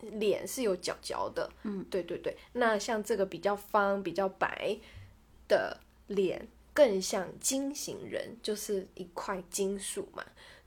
[0.00, 1.50] 脸是有角角的。
[1.62, 2.36] 嗯，对对对。
[2.52, 4.76] 那像这个比较方、比较白
[5.48, 10.22] 的脸，更像金型人，就是一块金属嘛。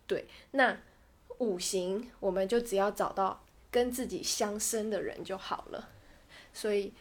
[0.07, 0.76] 对，那
[1.38, 5.89] 五行我们就只要找到跟自己相生的人就好了。
[6.55, 6.91] 所以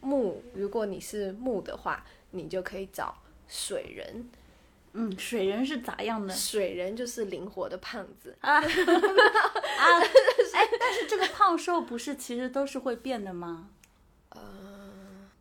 [0.00, 3.16] 木，如果你是木的话，你就可以找
[3.48, 4.28] 水人。
[4.98, 8.56] 嗯，水人是咋样的水人就是灵活的胖子，啊？
[8.58, 8.64] 啊，
[10.54, 13.68] 哎，但是这个胖瘦不是其实都是会变的吗？
[14.30, 14.40] 呃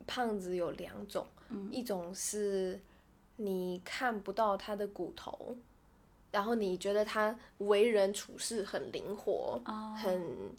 [0.06, 1.26] 胖子有两种，
[1.72, 2.80] 一种是
[3.38, 5.56] 你看不到他的骨头，
[6.32, 9.62] 然后你觉得他为人处事很灵活，
[9.96, 10.52] 很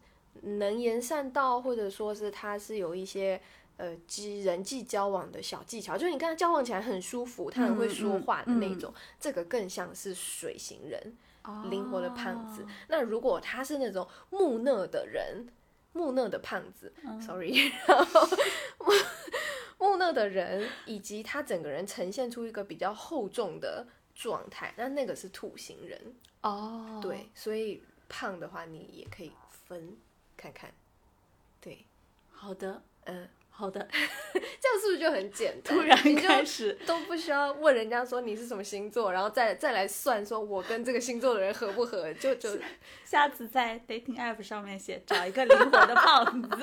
[0.59, 3.41] 能言善道，或者说是他是有一些
[3.77, 11.17] 呃及人际交往的小技巧，就是你跟他交往起来很舒服，他很会说话的那种，这个更像是水型人。
[11.71, 12.67] 灵活的胖子。
[12.89, 15.47] 那如果他是那种木讷的人，
[15.93, 18.27] 木讷的胖子、 s o r r y 然后
[18.81, 18.93] 木
[19.79, 26.17] 木讷的人，以及他整个人呈现出一个比较厚重的状态，那那个是土型人。
[26.41, 29.31] 哦，对，所以胖的话，你也可以
[29.69, 29.97] 分
[30.37, 30.75] 看看。
[31.61, 31.85] 对，
[32.33, 35.75] 好的，嗯，好的， 这样是不是就很简单？
[35.75, 42.51] 突然就开始，都不需要问人家说你是什么星座，然后再再来算说我跟这个星座的人合不合，就就
[43.03, 46.49] 下次在 dating app 上面写找一个灵活的胖子。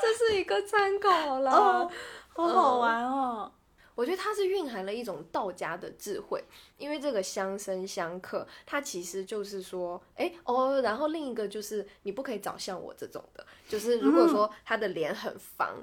[0.00, 1.50] 这是一个参考了。
[1.50, 1.90] 哦，
[2.32, 3.50] 好好玩哦。
[3.96, 6.40] 我觉得它是蕴含了一种道家的智慧，
[6.78, 15.82] 因为这个相生相克，它其实就是说，哎哦，然后另一个就是你不可以找像我这种的，就是如果说他的脸很方，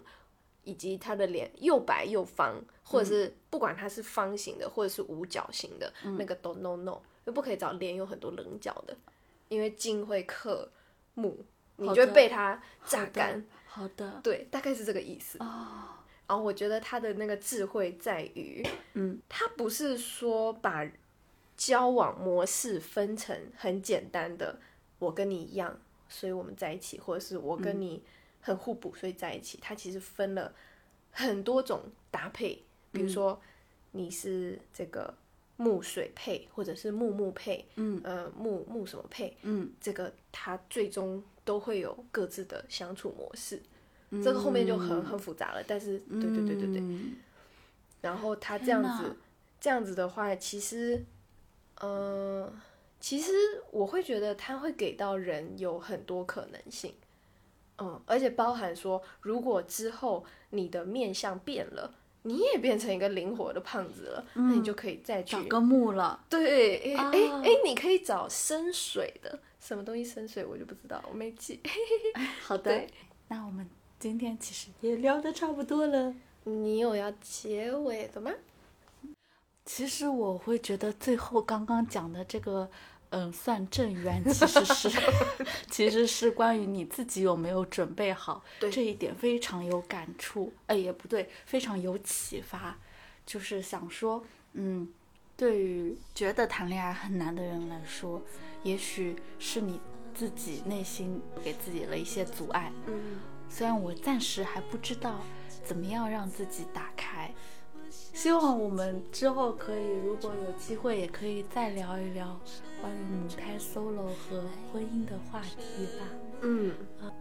[0.64, 8.96] 以及他的脸又白又方，或者是不管它是方形的或者是五角形的，那个都 no no，就不可以找脸有很多棱角的，
[9.50, 10.72] 因为金会克
[11.16, 11.36] 木，
[11.78, 13.44] 你就会被它榨干。
[13.66, 15.40] 好的，对，大概是这个意思。
[15.40, 16.03] 哦，
[16.42, 20.90] 我觉得他的那个智慧在于，嗯， 他不是说把
[21.58, 24.60] 交往模式分成很简单的，
[25.00, 28.04] 我跟你一样，所以我们在一起，或者是我跟你
[28.42, 29.60] 很互补，所以在一起。
[29.62, 30.54] 他其实分了
[31.12, 33.40] 很多种搭配，比如说
[33.92, 35.14] 你是这个
[35.58, 38.02] 木水配，或者是木木配，嗯。
[38.04, 43.62] 呃，木木什么配，嗯，这个他最终都会有各自的相处模式。
[44.22, 47.16] 这个后面就很很复杂了，但是对对对对对，嗯。
[48.02, 49.16] 然后他这样子，
[49.62, 51.02] 这样子的话，其实，
[51.80, 52.52] 呃，
[53.00, 53.32] 其实
[53.72, 56.94] 我会觉得他会给到人有很多可能性，
[57.78, 61.94] 嗯，而且包含说，如果之后你的面相变了，
[62.24, 67.10] 你也变成一个灵活的胖子了，那你就可以再去找个木了，对，哎啊。
[67.14, 71.62] 哎哎，你可以找深水的，什么东西深水我就不知道，我没记。
[72.44, 72.86] 好的，
[73.30, 73.66] 那我们
[74.04, 76.14] 今天其实也聊得差不多了。
[76.44, 78.30] 你有要结尾的吗？
[79.64, 82.70] 其实我会觉得最后刚刚讲的这个，
[83.12, 84.90] 嗯，算正缘，其实是
[85.72, 90.52] 其实是关于你自己有没有准备好， 对这一点非常有感触。
[90.68, 92.78] 哎，也不对，非常有启发。
[93.26, 94.86] 就是想说，嗯，
[95.38, 98.22] 对于觉得谈恋爱很难的人来说，
[98.64, 99.80] 也许是你
[100.14, 102.70] 自己内心给自己了一些阻碍。
[102.88, 103.22] 嗯，
[103.56, 105.20] 虽然我暂时还不知道
[105.64, 107.32] 怎么样让自己打开，
[108.12, 112.40] 希望我们之后可以，如果有机会，也可以再聊一聊
[112.82, 116.08] 关于母胎 solo 和婚姻的话题吧。
[116.42, 116.74] 嗯，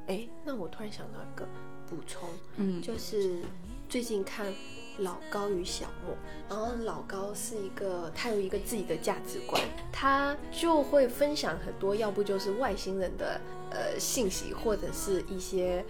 [0.07, 1.47] 哎，那我突然想到一个
[1.87, 2.27] 补充，
[2.57, 2.81] 嗯。
[2.81, 3.43] 就是
[3.87, 4.47] 最近看
[5.01, 6.15] 《老高与小莫》，
[6.49, 9.63] 然后老高是一个他有一个自己的价值观，
[9.93, 13.39] 他就会分享很多，要不就是外星人的
[13.71, 15.85] 呃信息，或者是一些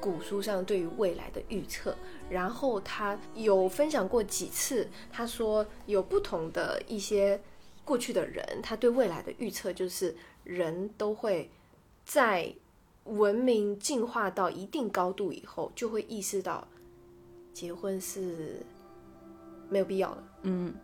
[0.00, 1.94] 古书上对于未来的预测。
[2.28, 7.40] 然后他有分享过几次，他说有不同的一些
[7.84, 11.50] 过去的人，他对未来的预测就是人都会
[12.04, 12.52] 在
[13.04, 16.66] 文明进化到一定高度以后，就会意识到
[17.52, 18.64] 结婚是
[19.68, 20.74] 没有必要的，嗯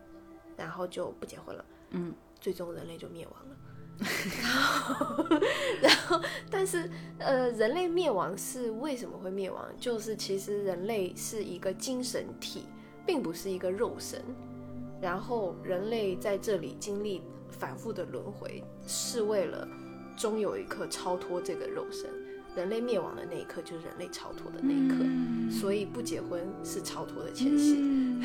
[0.56, 3.56] 然后就不结婚了，嗯最终人类就灭亡了。
[3.98, 5.26] 然后，
[5.80, 6.20] 然后，
[6.50, 9.64] 但是，呃，人类灭亡是为什么会灭亡？
[9.78, 12.64] 就是其实人类是一个精神体，
[13.06, 14.22] 并不是一个肉身。
[15.00, 19.66] 然后，人类在这里经历反复的轮回，是为了
[20.16, 22.10] 终有一刻超脱这个肉身。
[22.54, 24.96] 人类灭亡的那一刻，就是人类超脱的那一刻。
[25.00, 27.76] 嗯所以不结婚是超脱的前夕。
[27.78, 28.20] 嗯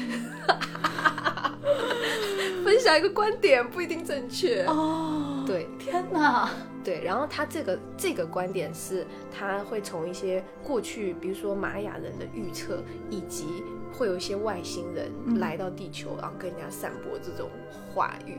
[2.64, 4.64] 分享一个观点不一定正确。
[4.66, 5.68] 哦，对。
[5.80, 6.50] 天哪，
[6.84, 13.46] 对，然后他这个这个观点是，他会从一些过去，比如说玛雅人的预测，以及
[13.92, 17.50] 会有一些外星人嗯来到地球，然后跟人家散播这种
[17.94, 18.38] 话语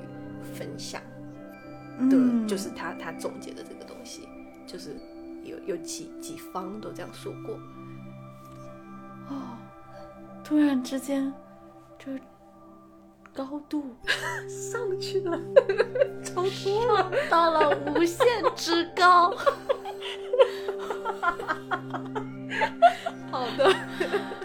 [0.54, 1.00] 分享。
[2.10, 2.46] 的，嗯。
[2.48, 4.28] 就是他他总结的这个东西，
[4.66, 4.96] 就是
[5.44, 7.54] 有有几几方都这样说过。
[9.28, 9.56] 哦，
[10.42, 11.32] 突然之间，
[11.98, 12.12] 这
[13.34, 13.96] 高度
[14.48, 15.38] 上去了，
[16.22, 19.30] 超脱了，到了无限之高。
[23.30, 23.74] 好的，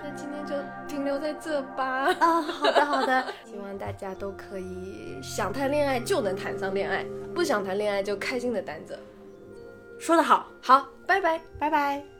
[0.01, 0.55] 那今天就
[0.87, 2.05] 停留在这吧。
[2.19, 7.05] 啊，好的好的，希望大家都可以想谈恋爱就能谈上恋爱，
[7.35, 8.97] 不想谈恋爱就开心的单着。
[9.99, 11.41] 说的好，好，拜拜。
[11.59, 12.16] 拜拜。